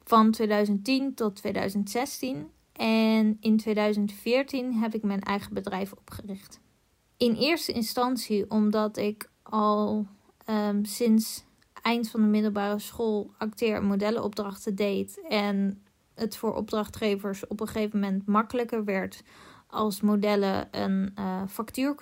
van 0.07 0.31
2010 0.31 1.13
tot 1.13 1.35
2016. 1.35 2.49
En 2.73 3.37
in 3.39 3.57
2014 3.57 4.73
heb 4.73 4.93
ik 4.93 5.03
mijn 5.03 5.21
eigen 5.21 5.53
bedrijf 5.53 5.91
opgericht. 5.91 6.59
In 7.17 7.33
eerste 7.33 7.71
instantie 7.71 8.49
omdat 8.49 8.97
ik 8.97 9.29
al 9.43 10.05
um, 10.49 10.85
sinds 10.85 11.45
eind 11.81 12.09
van 12.09 12.21
de 12.21 12.27
middelbare 12.27 12.79
school 12.79 13.31
acteer- 13.37 13.75
en 13.75 13.85
modellenopdrachten 13.85 14.75
deed. 14.75 15.21
En 15.29 15.83
het 16.15 16.37
voor 16.37 16.55
opdrachtgevers 16.55 17.47
op 17.47 17.59
een 17.59 17.67
gegeven 17.67 17.99
moment 17.99 18.25
makkelijker 18.25 18.83
werd 18.83 19.23
als 19.67 20.01
modellen 20.01 20.67
een 20.71 21.13
uh, 21.19 21.41
factuur 21.47 21.95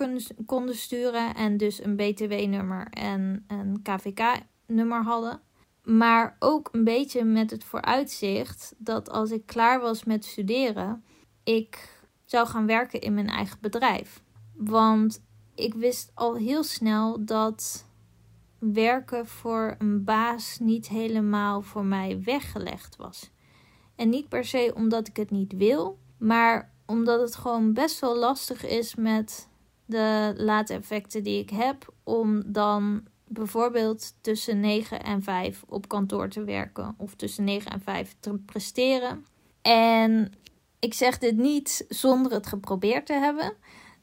konden 0.46 0.76
sturen 0.76 1.34
en 1.34 1.56
dus 1.56 1.84
een 1.84 1.96
BTW-nummer 1.96 2.86
en 2.90 3.44
een 3.46 3.82
KVK-nummer 3.82 5.02
hadden. 5.02 5.40
Maar 5.86 6.36
ook 6.38 6.68
een 6.72 6.84
beetje 6.84 7.24
met 7.24 7.50
het 7.50 7.64
vooruitzicht 7.64 8.74
dat 8.78 9.10
als 9.10 9.30
ik 9.30 9.46
klaar 9.46 9.80
was 9.80 10.04
met 10.04 10.24
studeren, 10.24 11.04
ik 11.44 12.00
zou 12.24 12.46
gaan 12.46 12.66
werken 12.66 13.00
in 13.00 13.14
mijn 13.14 13.28
eigen 13.28 13.58
bedrijf. 13.60 14.22
Want 14.56 15.22
ik 15.54 15.74
wist 15.74 16.10
al 16.14 16.36
heel 16.36 16.62
snel 16.62 17.24
dat 17.24 17.86
werken 18.58 19.26
voor 19.26 19.74
een 19.78 20.04
baas 20.04 20.58
niet 20.58 20.88
helemaal 20.88 21.62
voor 21.62 21.84
mij 21.84 22.22
weggelegd 22.24 22.96
was. 22.96 23.30
En 23.96 24.08
niet 24.08 24.28
per 24.28 24.44
se 24.44 24.72
omdat 24.74 25.08
ik 25.08 25.16
het 25.16 25.30
niet 25.30 25.52
wil, 25.56 25.98
maar 26.18 26.72
omdat 26.86 27.20
het 27.20 27.36
gewoon 27.36 27.72
best 27.72 28.00
wel 28.00 28.16
lastig 28.16 28.64
is 28.64 28.94
met 28.94 29.48
de 29.84 30.34
late 30.36 30.74
effecten 30.74 31.22
die 31.22 31.40
ik 31.40 31.50
heb 31.50 31.92
om 32.04 32.52
dan 32.52 33.02
bijvoorbeeld 33.28 34.14
tussen 34.20 34.60
9 34.60 35.02
en 35.02 35.22
5 35.22 35.64
op 35.68 35.88
kantoor 35.88 36.28
te 36.28 36.44
werken 36.44 36.94
of 36.98 37.14
tussen 37.14 37.44
9 37.44 37.70
en 37.70 37.80
5 37.80 38.16
te 38.20 38.34
presteren. 38.46 39.24
En 39.62 40.32
ik 40.78 40.94
zeg 40.94 41.18
dit 41.18 41.36
niet 41.36 41.84
zonder 41.88 42.32
het 42.32 42.46
geprobeerd 42.46 43.06
te 43.06 43.12
hebben. 43.12 43.52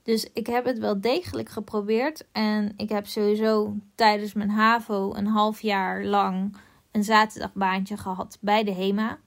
Dus 0.03 0.29
ik 0.33 0.47
heb 0.47 0.65
het 0.65 0.79
wel 0.79 1.01
degelijk 1.01 1.49
geprobeerd. 1.49 2.25
En 2.31 2.73
ik 2.77 2.89
heb 2.89 3.07
sowieso 3.07 3.75
tijdens 3.95 4.33
mijn 4.33 4.49
HAVO 4.49 5.13
een 5.13 5.27
half 5.27 5.61
jaar 5.61 6.05
lang 6.05 6.55
een 6.91 7.03
zaterdagbaantje 7.03 7.97
gehad 7.97 8.37
bij 8.41 8.63
de 8.63 8.73
HEMA. 8.73 9.17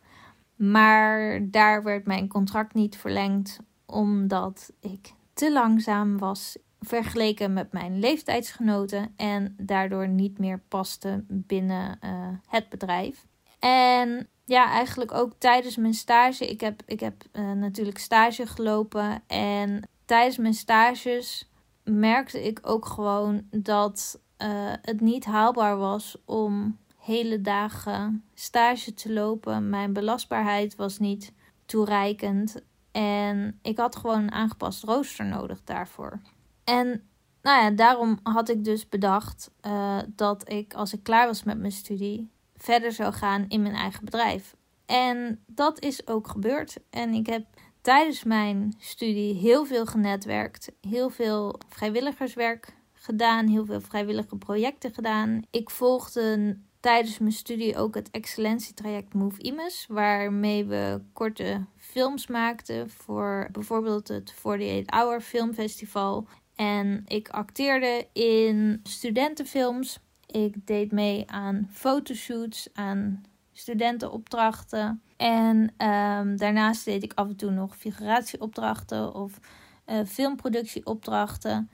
Maar 0.56 1.40
daar 1.50 1.82
werd 1.82 2.06
mijn 2.06 2.28
contract 2.28 2.74
niet 2.74 2.96
verlengd 2.96 3.58
omdat 3.86 4.72
ik 4.80 5.12
te 5.32 5.52
langzaam 5.52 6.18
was 6.18 6.56
vergeleken 6.80 7.52
met 7.52 7.72
mijn 7.72 7.98
leeftijdsgenoten 7.98 9.12
en 9.16 9.54
daardoor 9.58 10.08
niet 10.08 10.38
meer 10.38 10.60
paste 10.68 11.24
binnen 11.28 11.98
uh, 12.04 12.28
het 12.46 12.68
bedrijf. 12.68 13.26
En 13.58 14.28
ja, 14.44 14.70
eigenlijk 14.70 15.12
ook 15.12 15.32
tijdens 15.38 15.76
mijn 15.76 15.94
stage. 15.94 16.46
Ik 16.46 16.60
heb, 16.60 16.82
ik 16.86 17.00
heb 17.00 17.24
uh, 17.32 17.52
natuurlijk 17.52 17.98
stage 17.98 18.46
gelopen 18.46 19.22
en 19.26 19.88
tijdens 20.04 20.36
mijn 20.36 20.54
stages 20.54 21.50
merkte 21.84 22.46
ik 22.46 22.58
ook 22.62 22.86
gewoon 22.86 23.42
dat 23.50 24.20
uh, 24.42 24.48
het 24.82 25.00
niet 25.00 25.24
haalbaar 25.24 25.76
was 25.76 26.16
om 26.24 26.78
hele 26.98 27.40
dagen 27.40 28.24
stage 28.34 28.94
te 28.94 29.12
lopen. 29.12 29.68
Mijn 29.68 29.92
belastbaarheid 29.92 30.76
was 30.76 30.98
niet 30.98 31.32
toereikend. 31.66 32.56
En 32.92 33.58
ik 33.62 33.78
had 33.78 33.96
gewoon 33.96 34.22
een 34.22 34.32
aangepast 34.32 34.84
rooster 34.84 35.26
nodig 35.26 35.64
daarvoor. 35.64 36.20
En 36.66 37.08
nou 37.42 37.62
ja, 37.62 37.70
daarom 37.70 38.18
had 38.22 38.48
ik 38.48 38.64
dus 38.64 38.88
bedacht 38.88 39.50
uh, 39.66 39.98
dat 40.06 40.50
ik 40.50 40.74
als 40.74 40.92
ik 40.92 41.02
klaar 41.02 41.26
was 41.26 41.42
met 41.42 41.58
mijn 41.58 41.72
studie 41.72 42.30
verder 42.56 42.92
zou 42.92 43.12
gaan 43.12 43.44
in 43.48 43.62
mijn 43.62 43.74
eigen 43.74 44.04
bedrijf. 44.04 44.56
En 44.86 45.42
dat 45.46 45.80
is 45.80 46.06
ook 46.06 46.28
gebeurd. 46.28 46.76
En 46.90 47.12
ik 47.14 47.26
heb 47.26 47.46
tijdens 47.80 48.24
mijn 48.24 48.74
studie 48.78 49.34
heel 49.34 49.64
veel 49.64 49.86
genetwerkt, 49.86 50.72
heel 50.80 51.10
veel 51.10 51.60
vrijwilligerswerk 51.68 52.74
gedaan, 52.92 53.46
heel 53.46 53.64
veel 53.64 53.80
vrijwillige 53.80 54.36
projecten 54.36 54.94
gedaan. 54.94 55.42
Ik 55.50 55.70
volgde 55.70 56.56
tijdens 56.80 57.18
mijn 57.18 57.32
studie 57.32 57.76
ook 57.76 57.94
het 57.94 58.10
excellentietraject 58.10 59.14
Move 59.14 59.42
Imus, 59.42 59.86
waarmee 59.88 60.64
we 60.64 61.00
korte 61.12 61.64
films 61.76 62.26
maakten 62.26 62.90
voor 62.90 63.48
bijvoorbeeld 63.52 64.08
het 64.08 64.34
48 64.42 64.94
Hour 64.94 65.20
Filmfestival. 65.20 66.26
En 66.56 67.02
ik 67.06 67.28
acteerde 67.28 68.08
in 68.12 68.80
studentenfilms. 68.82 69.98
Ik 70.26 70.66
deed 70.66 70.92
mee 70.92 71.30
aan 71.30 71.68
fotoshoots, 71.72 72.68
aan 72.72 73.22
studentenopdrachten. 73.52 75.02
En 75.16 75.56
um, 75.56 76.36
daarnaast 76.36 76.84
deed 76.84 77.02
ik 77.02 77.12
af 77.14 77.28
en 77.28 77.36
toe 77.36 77.50
nog 77.50 77.76
figuratieopdrachten 77.76 79.14
of 79.14 79.40
uh, 79.86 80.04
filmproductieopdrachten. 80.04 81.70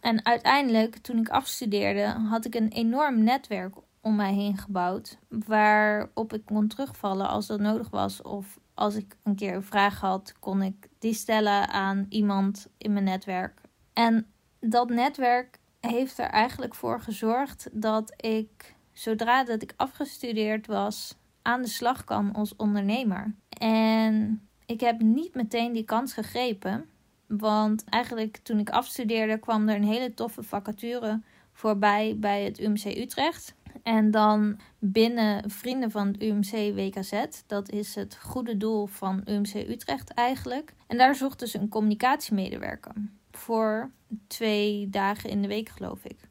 En 0.00 0.24
uiteindelijk, 0.24 0.96
toen 0.96 1.18
ik 1.18 1.28
afstudeerde, 1.28 2.04
had 2.04 2.44
ik 2.44 2.54
een 2.54 2.68
enorm 2.68 3.22
netwerk 3.22 3.74
om 4.00 4.16
mij 4.16 4.32
heen 4.32 4.56
gebouwd. 4.56 5.18
Waarop 5.28 6.32
ik 6.32 6.44
kon 6.44 6.68
terugvallen 6.68 7.28
als 7.28 7.46
dat 7.46 7.60
nodig 7.60 7.90
was. 7.90 8.22
Of 8.22 8.58
als 8.74 8.94
ik 8.94 9.16
een 9.22 9.34
keer 9.34 9.54
een 9.54 9.62
vraag 9.62 10.00
had, 10.00 10.34
kon 10.38 10.62
ik 10.62 10.88
die 10.98 11.14
stellen 11.14 11.68
aan 11.68 12.06
iemand 12.08 12.68
in 12.78 12.92
mijn 12.92 13.04
netwerk. 13.04 13.60
En 13.92 14.26
dat 14.60 14.88
netwerk 14.88 15.58
heeft 15.80 16.18
er 16.18 16.28
eigenlijk 16.28 16.74
voor 16.74 17.00
gezorgd 17.00 17.68
dat 17.72 18.14
ik, 18.16 18.74
zodra 18.92 19.44
dat 19.44 19.62
ik 19.62 19.74
afgestudeerd 19.76 20.66
was, 20.66 21.16
aan 21.42 21.62
de 21.62 21.68
slag 21.68 22.04
kan 22.04 22.32
als 22.32 22.56
ondernemer. 22.56 23.34
En 23.48 24.42
ik 24.66 24.80
heb 24.80 25.00
niet 25.00 25.34
meteen 25.34 25.72
die 25.72 25.84
kans 25.84 26.12
gegrepen. 26.12 26.88
Want 27.26 27.84
eigenlijk 27.84 28.36
toen 28.36 28.58
ik 28.58 28.70
afstudeerde 28.70 29.38
kwam 29.38 29.68
er 29.68 29.76
een 29.76 29.84
hele 29.84 30.14
toffe 30.14 30.42
vacature 30.42 31.20
voorbij 31.52 32.16
bij 32.18 32.44
het 32.44 32.60
UMC 32.60 32.84
Utrecht. 32.84 33.54
En 33.82 34.10
dan 34.10 34.58
binnen 34.78 35.50
vrienden 35.50 35.90
van 35.90 36.06
het 36.06 36.22
UMC 36.22 36.74
WKZ. 36.74 37.24
Dat 37.46 37.70
is 37.70 37.94
het 37.94 38.18
goede 38.20 38.56
doel 38.56 38.86
van 38.86 39.22
UMC 39.24 39.54
Utrecht 39.54 40.14
eigenlijk. 40.14 40.74
En 40.86 40.98
daar 40.98 41.14
zochten 41.14 41.48
ze 41.48 41.58
een 41.58 41.68
communicatiemedewerker. 41.68 42.92
Voor 43.30 43.90
twee 44.26 44.88
dagen 44.88 45.30
in 45.30 45.42
de 45.42 45.48
week 45.48 45.68
geloof 45.68 46.04
ik. 46.04 46.28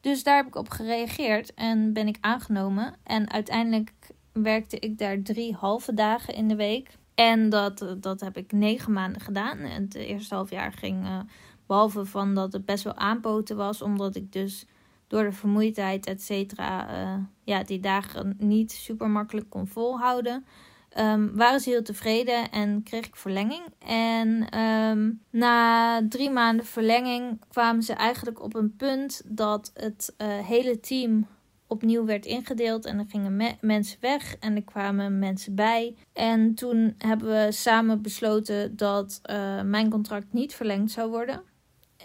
Dus 0.00 0.22
daar 0.22 0.36
heb 0.36 0.46
ik 0.46 0.56
op 0.56 0.68
gereageerd 0.68 1.54
en 1.54 1.92
ben 1.92 2.06
ik 2.06 2.16
aangenomen. 2.20 2.94
En 3.02 3.30
uiteindelijk 3.30 3.92
werkte 4.32 4.78
ik 4.78 4.98
daar 4.98 5.22
drie 5.22 5.54
halve 5.54 5.94
dagen 5.94 6.34
in 6.34 6.48
de 6.48 6.56
week. 6.56 6.98
En 7.14 7.48
dat, 7.48 7.96
dat 8.00 8.20
heb 8.20 8.36
ik 8.36 8.52
negen 8.52 8.92
maanden 8.92 9.20
gedaan. 9.20 9.58
En 9.58 9.82
het 9.82 9.94
eerste 9.94 10.34
half 10.34 10.50
jaar 10.50 10.72
ging, 10.72 11.04
uh, 11.04 11.18
behalve 11.66 12.04
van 12.04 12.34
dat 12.34 12.52
het 12.52 12.64
best 12.64 12.84
wel 12.84 12.96
aanpoten 12.96 13.56
was, 13.56 13.82
omdat 13.82 14.16
ik 14.16 14.32
dus 14.32 14.66
door 15.06 15.22
de 15.22 15.32
vermoeidheid, 15.32 16.06
et 16.06 16.22
cetera, 16.22 17.02
uh, 17.02 17.24
ja, 17.44 17.62
die 17.62 17.80
dagen 17.80 18.36
niet 18.38 18.72
super 18.72 19.08
makkelijk 19.08 19.50
kon 19.50 19.66
volhouden. 19.66 20.44
Um, 20.98 21.36
waren 21.36 21.60
ze 21.60 21.70
heel 21.70 21.82
tevreden 21.82 22.50
en 22.50 22.82
kreeg 22.82 23.06
ik 23.06 23.16
verlenging. 23.16 23.62
En 23.86 24.58
um, 24.58 25.22
na 25.30 26.08
drie 26.08 26.30
maanden 26.30 26.66
verlenging 26.66 27.40
kwamen 27.48 27.82
ze 27.82 27.92
eigenlijk 27.92 28.42
op 28.42 28.54
een 28.54 28.76
punt 28.76 29.22
dat 29.24 29.70
het 29.74 30.14
uh, 30.18 30.38
hele 30.38 30.80
team 30.80 31.26
opnieuw 31.66 32.04
werd 32.04 32.26
ingedeeld. 32.26 32.84
En 32.84 32.98
er 32.98 33.04
gingen 33.08 33.36
me 33.36 33.54
mensen 33.60 33.98
weg 34.00 34.36
en 34.40 34.56
er 34.56 34.62
kwamen 34.62 35.18
mensen 35.18 35.54
bij. 35.54 35.96
En 36.12 36.54
toen 36.54 36.94
hebben 36.98 37.28
we 37.28 37.52
samen 37.52 38.02
besloten 38.02 38.76
dat 38.76 39.20
uh, 39.30 39.62
mijn 39.62 39.90
contract 39.90 40.32
niet 40.32 40.54
verlengd 40.54 40.90
zou 40.90 41.10
worden. 41.10 41.42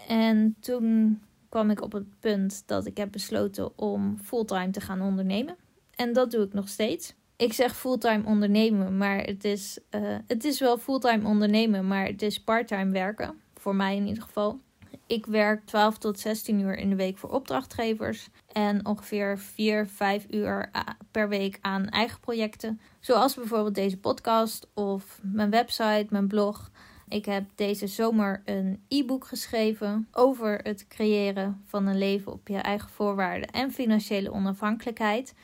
En 0.08 0.56
toen 0.60 1.20
kwam 1.48 1.70
ik 1.70 1.82
op 1.82 1.92
het 1.92 2.20
punt 2.20 2.62
dat 2.66 2.86
ik 2.86 2.96
heb 2.96 3.12
besloten 3.12 3.78
om 3.78 4.18
fulltime 4.22 4.70
te 4.70 4.80
gaan 4.80 5.02
ondernemen. 5.02 5.56
En 5.94 6.12
dat 6.12 6.30
doe 6.30 6.44
ik 6.44 6.52
nog 6.52 6.68
steeds. 6.68 7.16
Ik 7.38 7.52
zeg 7.52 7.76
fulltime 7.76 8.24
ondernemen, 8.24 8.96
maar 8.96 9.18
het 9.18 9.44
is, 9.44 9.78
uh, 9.90 10.16
het 10.26 10.44
is 10.44 10.60
wel 10.60 10.78
fulltime 10.78 11.26
ondernemen, 11.26 11.86
maar 11.86 12.06
het 12.06 12.22
is 12.22 12.42
parttime 12.42 12.90
werken. 12.90 13.40
Voor 13.54 13.74
mij 13.74 13.96
in 13.96 14.06
ieder 14.06 14.22
geval. 14.22 14.60
Ik 15.06 15.26
werk 15.26 15.66
12 15.66 15.98
tot 15.98 16.18
16 16.18 16.60
uur 16.60 16.76
in 16.76 16.88
de 16.88 16.96
week 16.96 17.18
voor 17.18 17.30
opdrachtgevers 17.30 18.28
en 18.52 18.86
ongeveer 18.86 19.38
4, 19.38 19.86
5 19.86 20.26
uur 20.30 20.68
eh, 20.72 20.82
per 21.10 21.28
week 21.28 21.58
aan 21.60 21.88
eigen 21.88 22.20
projecten. 22.20 22.80
Zoals 23.00 23.34
bijvoorbeeld 23.34 23.74
deze 23.74 23.98
podcast 23.98 24.66
of 24.74 25.20
mijn 25.22 25.50
website, 25.50 26.06
mijn 26.10 26.28
blog. 26.28 26.70
Ik 27.08 27.24
heb 27.24 27.44
deze 27.54 27.86
zomer 27.86 28.42
een 28.44 28.82
e-book 28.88 29.26
geschreven 29.26 30.08
over 30.12 30.60
het 30.62 30.86
creëren 30.88 31.62
van 31.66 31.86
een 31.86 31.98
leven 31.98 32.32
op 32.32 32.48
je 32.48 32.58
eigen 32.58 32.90
voorwaarden 32.90 33.50
en 33.50 33.72
financiële 33.72 34.32
onafhankelijkheid. 34.32 35.34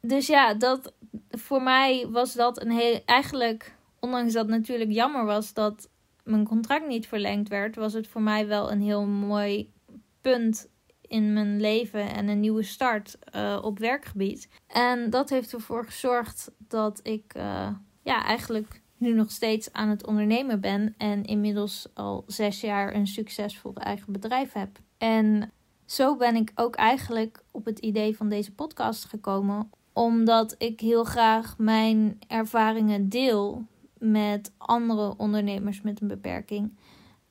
Dus 0.00 0.26
ja, 0.26 0.54
dat, 0.54 0.94
voor 1.30 1.62
mij 1.62 2.06
was 2.10 2.34
dat 2.34 2.62
een 2.62 2.70
heel. 2.70 3.00
Eigenlijk, 3.04 3.74
ondanks 3.98 4.32
dat 4.32 4.46
het 4.46 4.56
natuurlijk 4.56 4.90
jammer 4.90 5.24
was 5.24 5.52
dat 5.52 5.88
mijn 6.24 6.44
contract 6.44 6.86
niet 6.86 7.08
verlengd 7.08 7.48
werd, 7.48 7.76
was 7.76 7.92
het 7.92 8.08
voor 8.08 8.22
mij 8.22 8.46
wel 8.46 8.72
een 8.72 8.82
heel 8.82 9.06
mooi 9.06 9.72
punt 10.20 10.68
in 11.00 11.32
mijn 11.32 11.60
leven 11.60 12.14
en 12.14 12.28
een 12.28 12.40
nieuwe 12.40 12.62
start 12.62 13.18
uh, 13.34 13.58
op 13.62 13.78
werkgebied. 13.78 14.48
En 14.66 15.10
dat 15.10 15.30
heeft 15.30 15.52
ervoor 15.52 15.84
gezorgd 15.84 16.50
dat 16.58 17.00
ik 17.02 17.34
uh, 17.36 17.68
ja, 18.02 18.24
eigenlijk 18.24 18.82
nu 18.96 19.12
nog 19.12 19.30
steeds 19.30 19.72
aan 19.72 19.88
het 19.88 20.06
ondernemen 20.06 20.60
ben 20.60 20.94
en 20.98 21.24
inmiddels 21.24 21.88
al 21.94 22.24
zes 22.26 22.60
jaar 22.60 22.94
een 22.94 23.06
succesvol 23.06 23.74
eigen 23.74 24.12
bedrijf 24.12 24.52
heb. 24.52 24.78
En 24.98 25.52
zo 25.86 26.16
ben 26.16 26.36
ik 26.36 26.52
ook 26.54 26.74
eigenlijk 26.74 27.42
op 27.50 27.64
het 27.64 27.78
idee 27.78 28.16
van 28.16 28.28
deze 28.28 28.54
podcast 28.54 29.04
gekomen, 29.04 29.70
omdat 29.92 30.54
ik 30.58 30.80
heel 30.80 31.04
graag 31.04 31.58
mijn 31.58 32.18
ervaringen 32.26 33.08
deel 33.08 33.66
met 33.98 34.52
andere 34.56 35.14
ondernemers 35.16 35.80
met 35.80 36.00
een 36.00 36.08
beperking. 36.08 36.76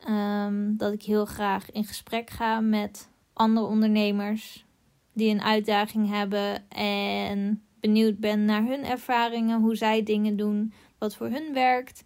Um, 0.09 0.77
dat 0.77 0.93
ik 0.93 1.03
heel 1.03 1.25
graag 1.25 1.71
in 1.71 1.85
gesprek 1.85 2.29
ga 2.29 2.59
met 2.59 3.09
andere 3.33 3.65
ondernemers 3.65 4.65
die 5.13 5.29
een 5.29 5.41
uitdaging 5.41 6.09
hebben 6.09 6.69
en 6.69 7.63
benieuwd 7.79 8.19
ben 8.19 8.45
naar 8.45 8.63
hun 8.63 8.83
ervaringen, 8.83 9.61
hoe 9.61 9.75
zij 9.75 10.03
dingen 10.03 10.37
doen, 10.37 10.73
wat 10.97 11.15
voor 11.15 11.27
hun 11.27 11.53
werkt, 11.53 12.03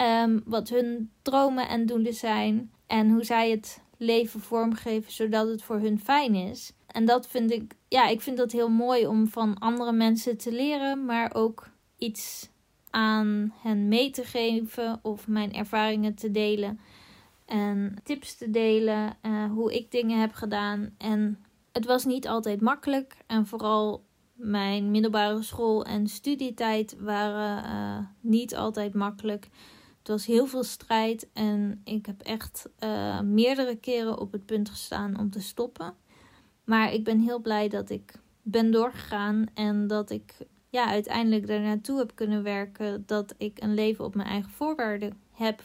um, 0.00 0.42
wat 0.44 0.68
hun 0.68 1.10
dromen 1.22 1.68
en 1.68 1.86
doelen 1.86 2.14
zijn 2.14 2.72
en 2.86 3.10
hoe 3.10 3.24
zij 3.24 3.50
het 3.50 3.82
leven 3.96 4.40
vormgeven 4.40 5.12
zodat 5.12 5.48
het 5.48 5.62
voor 5.62 5.78
hun 5.78 6.00
fijn 6.00 6.34
is. 6.34 6.72
En 6.92 7.04
dat 7.04 7.26
vind 7.26 7.50
ik, 7.50 7.74
ja, 7.88 8.08
ik 8.08 8.20
vind 8.20 8.36
dat 8.36 8.52
heel 8.52 8.68
mooi 8.68 9.06
om 9.06 9.28
van 9.28 9.58
andere 9.58 9.92
mensen 9.92 10.36
te 10.36 10.52
leren, 10.52 11.04
maar 11.04 11.34
ook 11.34 11.70
iets 11.98 12.50
aan 12.90 13.52
hen 13.60 13.88
mee 13.88 14.10
te 14.10 14.24
geven 14.24 14.98
of 15.02 15.28
mijn 15.28 15.52
ervaringen 15.52 16.14
te 16.14 16.30
delen 16.30 16.80
en 17.46 17.96
tips 18.04 18.36
te 18.36 18.50
delen, 18.50 19.16
uh, 19.22 19.50
hoe 19.50 19.74
ik 19.74 19.90
dingen 19.90 20.20
heb 20.20 20.32
gedaan. 20.32 20.94
En 20.98 21.44
het 21.72 21.84
was 21.84 22.04
niet 22.04 22.28
altijd 22.28 22.60
makkelijk 22.60 23.16
en 23.26 23.46
vooral 23.46 24.04
mijn 24.34 24.90
middelbare 24.90 25.42
school 25.42 25.84
en 25.84 26.06
studietijd 26.06 26.96
waren 26.98 27.64
uh, 27.64 28.06
niet 28.20 28.56
altijd 28.56 28.94
makkelijk. 28.94 29.48
Het 29.98 30.08
was 30.08 30.26
heel 30.26 30.46
veel 30.46 30.64
strijd 30.64 31.28
en 31.32 31.80
ik 31.84 32.06
heb 32.06 32.20
echt 32.20 32.68
uh, 32.80 33.20
meerdere 33.20 33.76
keren 33.76 34.18
op 34.18 34.32
het 34.32 34.46
punt 34.46 34.70
gestaan 34.70 35.18
om 35.18 35.30
te 35.30 35.40
stoppen. 35.40 35.94
Maar 36.64 36.92
ik 36.92 37.04
ben 37.04 37.20
heel 37.20 37.40
blij 37.40 37.68
dat 37.68 37.90
ik 37.90 38.12
ben 38.42 38.70
doorgegaan 38.70 39.46
en 39.54 39.86
dat 39.86 40.10
ik 40.10 40.36
ja, 40.72 40.86
uiteindelijk 40.86 41.46
daar 41.46 41.60
naartoe 41.60 41.98
heb 41.98 42.12
kunnen 42.14 42.42
werken. 42.42 43.02
Dat 43.06 43.34
ik 43.38 43.62
een 43.62 43.74
leven 43.74 44.04
op 44.04 44.14
mijn 44.14 44.28
eigen 44.28 44.50
voorwaarden 44.50 45.12
heb 45.30 45.62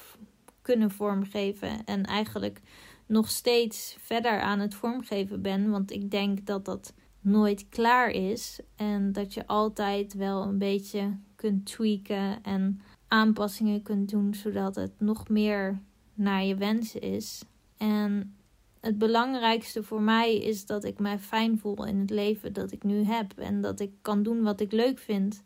kunnen 0.61 0.91
vormgeven. 0.91 1.85
En 1.85 2.03
eigenlijk 2.03 2.61
nog 3.05 3.29
steeds 3.29 3.95
verder 3.99 4.41
aan 4.41 4.59
het 4.59 4.75
vormgeven 4.75 5.41
ben. 5.41 5.69
Want 5.69 5.91
ik 5.91 6.11
denk 6.11 6.45
dat 6.45 6.65
dat 6.65 6.93
nooit 7.21 7.69
klaar 7.69 8.09
is. 8.09 8.59
En 8.75 9.11
dat 9.11 9.33
je 9.33 9.47
altijd 9.47 10.13
wel 10.13 10.43
een 10.43 10.57
beetje 10.57 11.17
kunt 11.35 11.65
tweaken 11.65 12.43
en 12.43 12.81
aanpassingen 13.07 13.81
kunt 13.81 14.09
doen. 14.09 14.33
Zodat 14.33 14.75
het 14.75 14.99
nog 14.99 15.29
meer 15.29 15.81
naar 16.13 16.43
je 16.43 16.55
wensen 16.55 17.01
is. 17.01 17.43
En 17.77 18.36
het 18.81 18.97
belangrijkste 18.97 19.83
voor 19.83 20.01
mij 20.01 20.37
is 20.37 20.65
dat 20.65 20.83
ik 20.83 20.99
mij 20.99 21.19
fijn 21.19 21.59
voel 21.59 21.85
in 21.85 21.99
het 21.99 22.09
leven 22.09 22.53
dat 22.53 22.71
ik 22.71 22.83
nu 22.83 23.03
heb. 23.03 23.37
En 23.37 23.61
dat 23.61 23.79
ik 23.79 23.91
kan 24.01 24.23
doen 24.23 24.43
wat 24.43 24.59
ik 24.59 24.71
leuk 24.71 24.99
vind. 24.99 25.43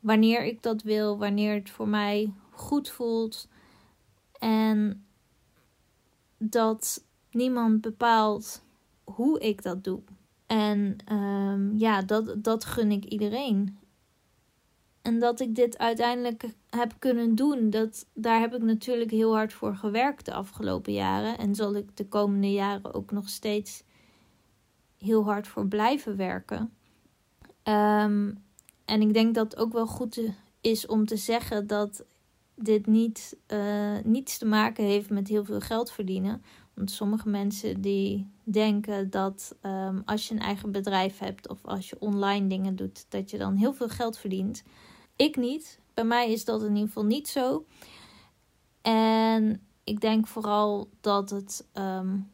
Wanneer 0.00 0.44
ik 0.44 0.62
dat 0.62 0.82
wil, 0.82 1.18
wanneer 1.18 1.54
het 1.54 1.70
voor 1.70 1.88
mij 1.88 2.32
goed 2.50 2.88
voelt. 2.88 3.48
En 4.38 5.04
dat 6.38 7.04
niemand 7.30 7.80
bepaalt 7.80 8.62
hoe 9.04 9.40
ik 9.40 9.62
dat 9.62 9.84
doe. 9.84 10.00
En 10.46 10.96
um, 11.12 11.76
ja, 11.76 12.02
dat, 12.02 12.44
dat 12.44 12.64
gun 12.64 12.90
ik 12.90 13.04
iedereen. 13.04 13.78
En 15.02 15.18
dat 15.18 15.40
ik 15.40 15.54
dit 15.54 15.78
uiteindelijk 15.78 16.44
heb 16.70 16.94
kunnen 16.98 17.34
doen, 17.34 17.70
dat, 17.70 18.06
daar 18.14 18.40
heb 18.40 18.54
ik 18.54 18.62
natuurlijk 18.62 19.10
heel 19.10 19.34
hard 19.34 19.52
voor 19.52 19.76
gewerkt 19.76 20.24
de 20.24 20.34
afgelopen 20.34 20.92
jaren. 20.92 21.38
En 21.38 21.54
zal 21.54 21.74
ik 21.74 21.96
de 21.96 22.08
komende 22.08 22.52
jaren 22.52 22.94
ook 22.94 23.10
nog 23.10 23.28
steeds 23.28 23.82
heel 24.98 25.24
hard 25.24 25.48
voor 25.48 25.66
blijven 25.66 26.16
werken. 26.16 26.72
Um, 27.64 28.42
en 28.84 29.00
ik 29.00 29.14
denk 29.14 29.34
dat 29.34 29.50
het 29.50 29.60
ook 29.60 29.72
wel 29.72 29.86
goed 29.86 30.20
is 30.60 30.86
om 30.86 31.06
te 31.06 31.16
zeggen 31.16 31.66
dat 31.66 32.04
dit 32.54 32.86
niet, 32.86 33.36
uh, 33.48 33.98
niets 34.04 34.38
te 34.38 34.46
maken 34.46 34.84
heeft 34.84 35.10
met 35.10 35.28
heel 35.28 35.44
veel 35.44 35.60
geld 35.60 35.90
verdienen. 35.90 36.42
Want 36.74 36.90
sommige 36.90 37.28
mensen 37.28 37.80
die 37.80 38.26
denken 38.44 39.10
dat 39.10 39.56
um, 39.62 40.02
als 40.04 40.28
je 40.28 40.34
een 40.34 40.40
eigen 40.40 40.72
bedrijf 40.72 41.18
hebt 41.18 41.48
of 41.48 41.64
als 41.64 41.88
je 41.88 41.96
online 41.98 42.46
dingen 42.46 42.76
doet, 42.76 43.06
dat 43.08 43.30
je 43.30 43.38
dan 43.38 43.56
heel 43.56 43.72
veel 43.72 43.88
geld 43.88 44.18
verdient. 44.18 44.62
Ik 45.20 45.36
niet. 45.36 45.80
Bij 45.94 46.04
mij 46.04 46.32
is 46.32 46.44
dat 46.44 46.62
in 46.62 46.68
ieder 46.68 46.86
geval 46.86 47.04
niet 47.04 47.28
zo. 47.28 47.66
En 48.82 49.66
ik 49.84 50.00
denk 50.00 50.26
vooral 50.26 50.88
dat 51.00 51.30
het 51.30 51.66
um, 51.74 52.30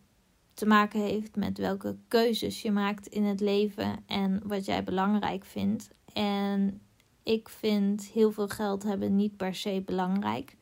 te 0.55 0.67
maken 0.67 1.01
heeft 1.01 1.37
met 1.37 1.59
welke 1.59 1.97
keuzes 2.09 2.63
je 2.63 2.73
maakt 2.73 3.07
in 3.07 3.25
het 3.25 3.41
leven 3.41 3.97
en 4.07 4.41
wat 4.45 4.65
jij 4.65 4.85
belangrijk 4.85 5.45
vindt. 5.45 5.91
En 6.13 6.81
ik 7.23 7.49
vind 7.49 8.05
heel 8.05 8.33
veel 8.33 8.49
geld 8.49 8.83
hebben 8.83 9.17
niet 9.17 9.37
per 9.37 9.55
se 9.55 9.83
belangrijk. 9.87 10.57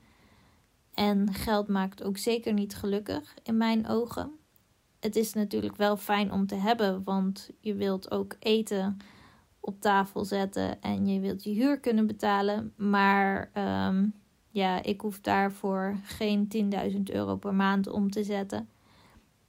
En 0.94 1.32
geld 1.32 1.68
maakt 1.68 2.02
ook 2.02 2.16
zeker 2.16 2.52
niet 2.52 2.74
gelukkig 2.74 3.34
in 3.42 3.56
mijn 3.56 3.88
ogen. 3.88 4.30
Het 5.00 5.16
is 5.16 5.32
natuurlijk 5.32 5.76
wel 5.76 5.96
fijn 5.96 6.32
om 6.32 6.46
te 6.46 6.54
hebben, 6.54 7.04
want 7.04 7.50
je 7.60 7.74
wilt 7.74 8.10
ook 8.10 8.36
eten 8.38 8.98
op 9.64 9.80
tafel 9.80 10.24
zetten 10.24 10.82
en 10.82 11.06
je 11.06 11.20
wilt 11.20 11.44
je 11.44 11.50
huur 11.50 11.80
kunnen 11.80 12.06
betalen. 12.06 12.72
Maar 12.76 13.50
um, 13.88 14.14
ja, 14.50 14.82
ik 14.82 15.00
hoef 15.00 15.20
daarvoor 15.20 15.96
geen 16.02 16.72
10.000 16.92 17.00
euro 17.02 17.36
per 17.36 17.54
maand 17.54 17.88
om 17.88 18.10
te 18.10 18.24
zetten. 18.24 18.68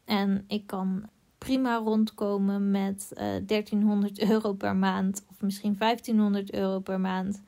En 0.05 0.43
ik 0.47 0.67
kan 0.67 1.09
prima 1.37 1.75
rondkomen 1.75 2.71
met 2.71 3.11
uh, 3.17 3.35
eh, 3.35 3.43
1300 3.45 4.19
euro 4.29 4.53
per 4.53 4.75
maand 4.75 5.25
of 5.29 5.41
misschien 5.41 5.75
1500 5.77 6.53
euro 6.53 6.79
per 6.79 6.99
maand. 6.99 7.41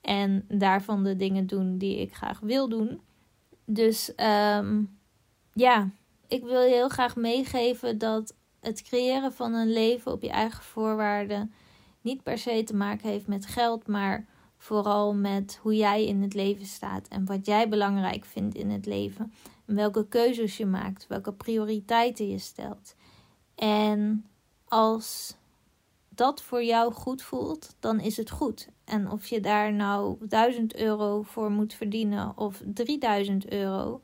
En 0.00 0.44
daarvan 0.48 1.04
de 1.04 1.16
dingen 1.16 1.46
doen 1.46 1.78
die 1.78 2.00
ik 2.00 2.14
graag 2.14 2.40
wil 2.40 2.68
doen. 2.68 3.00
Dus 3.64 4.12
um, 4.56 4.98
ja, 5.52 5.90
ik 6.26 6.44
wil 6.44 6.62
je 6.62 6.74
heel 6.74 6.88
graag 6.88 7.16
meegeven 7.16 7.98
dat 7.98 8.34
het 8.60 8.82
creëren 8.82 9.32
van 9.32 9.54
een 9.54 9.72
leven 9.72 10.12
op 10.12 10.22
je 10.22 10.30
eigen 10.30 10.62
voorwaarden 10.64 11.52
niet 12.06 12.22
per 12.22 12.38
se 12.38 12.62
te 12.64 12.74
maken 12.74 13.08
heeft 13.08 13.26
met 13.26 13.46
geld, 13.46 13.86
maar 13.86 14.26
vooral 14.56 15.14
met 15.14 15.58
hoe 15.62 15.76
jij 15.76 16.06
in 16.06 16.22
het 16.22 16.34
leven 16.34 16.66
staat 16.66 17.08
en 17.08 17.24
wat 17.24 17.46
jij 17.46 17.68
belangrijk 17.68 18.24
vindt 18.24 18.54
in 18.54 18.70
het 18.70 18.86
leven. 18.86 19.32
En 19.66 19.74
welke 19.74 20.08
keuzes 20.08 20.56
je 20.56 20.66
maakt, 20.66 21.06
welke 21.06 21.32
prioriteiten 21.32 22.28
je 22.28 22.38
stelt. 22.38 22.94
En 23.54 24.26
als 24.64 25.36
dat 26.08 26.42
voor 26.42 26.64
jou 26.64 26.92
goed 26.92 27.22
voelt, 27.22 27.76
dan 27.80 28.00
is 28.00 28.16
het 28.16 28.30
goed. 28.30 28.68
En 28.84 29.10
of 29.10 29.26
je 29.26 29.40
daar 29.40 29.72
nou 29.72 30.16
1000 30.20 30.76
euro 30.76 31.22
voor 31.22 31.50
moet 31.50 31.74
verdienen 31.74 32.32
of 32.36 32.62
3000 32.64 33.52
euro, 33.52 34.00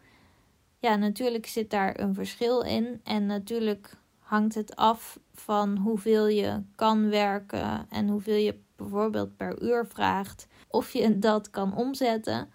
ja, 0.79 0.97
natuurlijk 0.97 1.47
zit 1.47 1.71
daar 1.71 2.01
een 2.01 2.15
verschil 2.15 2.63
in. 2.63 3.01
En 3.05 3.27
natuurlijk 3.27 3.97
hangt 4.33 4.55
het 4.55 4.77
af 4.77 5.19
van 5.35 5.77
hoeveel 5.77 6.27
je 6.27 6.63
kan 6.75 7.09
werken 7.09 7.87
en 7.89 8.09
hoeveel 8.09 8.37
je 8.37 8.59
bijvoorbeeld 8.77 9.37
per 9.37 9.63
uur 9.63 9.87
vraagt. 9.87 10.47
Of 10.69 10.93
je 10.93 11.19
dat 11.19 11.51
kan 11.51 11.77
omzetten. 11.77 12.49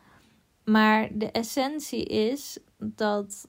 Maar 0.63 1.10
de 1.13 1.32
essentie 1.32 2.06
is 2.06 2.60
dat 2.78 3.48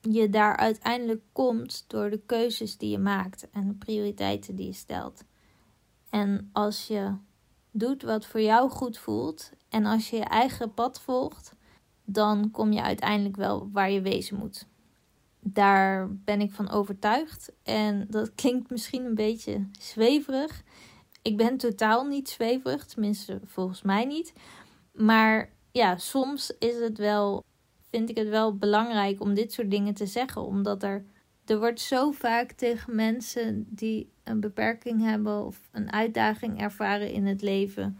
je 0.00 0.28
daar 0.28 0.56
uiteindelijk 0.56 1.22
komt 1.32 1.84
door 1.86 2.10
de 2.10 2.20
keuzes 2.26 2.76
die 2.78 2.90
je 2.90 2.98
maakt 2.98 3.50
en 3.50 3.68
de 3.68 3.74
prioriteiten 3.74 4.56
die 4.56 4.66
je 4.66 4.72
stelt. 4.72 5.24
En 6.10 6.50
als 6.52 6.86
je 6.86 7.14
doet 7.70 8.02
wat 8.02 8.26
voor 8.26 8.40
jou 8.40 8.70
goed 8.70 8.98
voelt 8.98 9.52
en 9.68 9.86
als 9.86 10.10
je 10.10 10.16
je 10.16 10.24
eigen 10.24 10.74
pad 10.74 11.00
volgt, 11.00 11.54
dan 12.04 12.50
kom 12.50 12.72
je 12.72 12.82
uiteindelijk 12.82 13.36
wel 13.36 13.68
waar 13.72 13.90
je 13.90 14.00
wezen 14.00 14.38
moet. 14.38 14.70
Daar 15.44 16.08
ben 16.10 16.40
ik 16.40 16.52
van 16.52 16.70
overtuigd. 16.70 17.52
En 17.62 18.06
dat 18.10 18.34
klinkt 18.42 18.70
misschien 18.70 19.04
een 19.04 19.14
beetje 19.14 19.68
zweverig. 19.78 20.62
Ik 21.22 21.36
ben 21.36 21.56
totaal 21.56 22.04
niet 22.04 22.28
zweverig, 22.28 22.84
tenminste 22.84 23.40
volgens 23.44 23.82
mij 23.82 24.04
niet. 24.04 24.32
Maar 24.92 25.52
ja, 25.72 25.96
soms 25.96 26.54
is 26.58 26.78
het 26.78 26.98
wel, 26.98 27.44
vind 27.90 28.10
ik 28.10 28.16
het 28.16 28.28
wel 28.28 28.56
belangrijk 28.56 29.20
om 29.20 29.34
dit 29.34 29.52
soort 29.52 29.70
dingen 29.70 29.94
te 29.94 30.06
zeggen. 30.06 30.42
Omdat 30.42 30.82
er, 30.82 31.04
er 31.44 31.58
wordt 31.58 31.80
zo 31.80 32.10
vaak 32.10 32.52
tegen 32.52 32.96
mensen 32.96 33.66
die 33.68 34.12
een 34.24 34.40
beperking 34.40 35.02
hebben 35.02 35.44
of 35.44 35.68
een 35.72 35.92
uitdaging 35.92 36.60
ervaren 36.60 37.12
in 37.12 37.26
het 37.26 37.42
leven 37.42 37.98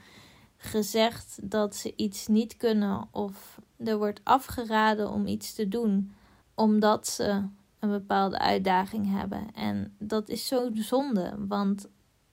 gezegd 0.57 1.38
dat 1.42 1.76
ze 1.76 1.92
iets 1.96 2.26
niet 2.26 2.57
kunnen 2.57 3.09
of 3.11 3.61
er 3.76 3.98
wordt 3.98 4.20
afgeraden 4.22 5.11
om 5.11 5.26
iets 5.26 5.55
te 5.55 5.68
doen 5.68 6.14
omdat 6.54 7.08
ze 7.08 7.42
een 7.78 7.90
bepaalde 7.90 8.38
uitdaging 8.38 9.10
hebben. 9.10 9.54
En 9.54 9.94
dat 9.98 10.28
is 10.28 10.46
zo 10.46 10.70
zonde, 10.72 11.34
want 11.38 11.88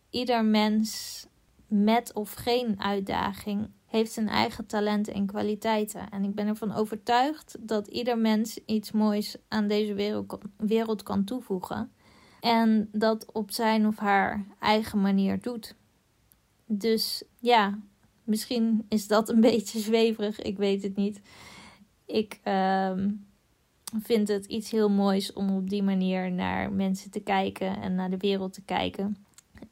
ieder 0.10 0.46
mens 0.46 1.26
met 1.68 2.14
of 2.14 2.34
geen 2.34 2.82
uitdaging 2.82 3.70
heeft 3.86 4.12
zijn 4.12 4.28
eigen 4.28 4.66
talenten 4.66 5.14
en 5.14 5.26
kwaliteiten. 5.26 6.10
En 6.10 6.24
ik 6.24 6.36
ben 6.36 6.48
ervan 6.48 6.74
overtuigd 6.74 7.58
dat 7.60 7.88
ieder 7.88 8.18
mens 8.18 8.60
iets 8.66 8.92
moois 8.92 9.38
aan 9.48 9.68
deze 9.68 9.94
wereld, 9.94 10.38
wereld 10.58 11.04
kan 11.04 11.24
toevoegen. 11.24 11.92
En 12.40 12.90
dat 12.92 13.32
op 13.32 13.52
zijn 13.52 13.88
of 13.88 13.98
haar 13.98 14.46
eigen 14.60 15.02
manier 15.02 15.42
doet. 15.42 15.76
Dus 16.66 17.24
ja, 17.40 17.80
misschien 18.24 18.86
is 18.90 19.08
dat 19.08 19.30
een 19.30 19.42
beetje 19.52 19.80
zweverig, 19.80 20.42
ik 20.42 20.58
weet 20.58 20.84
het 20.84 20.96
niet. 20.96 21.22
Ik 22.06 22.40
uh, 22.44 22.94
vind 24.02 24.28
het 24.28 24.46
iets 24.46 24.72
heel 24.72 24.90
moois 24.90 25.34
om 25.34 25.56
op 25.56 25.70
die 25.70 25.84
manier 25.84 26.32
naar 26.32 26.72
mensen 26.72 27.12
te 27.12 27.20
kijken 27.20 27.82
en 27.82 27.96
naar 27.96 28.10
de 28.10 28.18
wereld 28.18 28.54
te 28.54 28.62
kijken. 28.62 29.26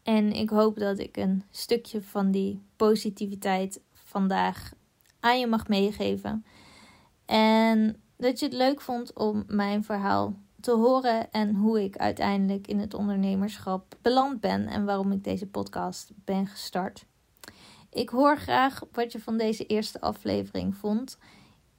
En 0.03 0.31
ik 0.31 0.49
hoop 0.49 0.79
dat 0.79 0.99
ik 0.99 1.17
een 1.17 1.43
stukje 1.51 2.01
van 2.01 2.31
die 2.31 2.61
positiviteit 2.75 3.81
vandaag 3.93 4.73
aan 5.19 5.39
je 5.39 5.47
mag 5.47 5.67
meegeven. 5.67 6.45
En 7.25 8.01
dat 8.17 8.39
je 8.39 8.45
het 8.45 8.53
leuk 8.53 8.81
vond 8.81 9.13
om 9.13 9.43
mijn 9.47 9.83
verhaal 9.83 10.35
te 10.61 10.71
horen 10.71 11.31
en 11.31 11.55
hoe 11.55 11.83
ik 11.83 11.97
uiteindelijk 11.97 12.67
in 12.67 12.79
het 12.79 12.93
ondernemerschap 12.93 13.97
beland 14.01 14.39
ben 14.39 14.67
en 14.67 14.85
waarom 14.85 15.11
ik 15.11 15.23
deze 15.23 15.47
podcast 15.47 16.11
ben 16.15 16.47
gestart. 16.47 17.05
Ik 17.89 18.09
hoor 18.09 18.37
graag 18.37 18.83
wat 18.91 19.11
je 19.11 19.19
van 19.19 19.37
deze 19.37 19.65
eerste 19.65 20.01
aflevering 20.01 20.75
vond. 20.75 21.17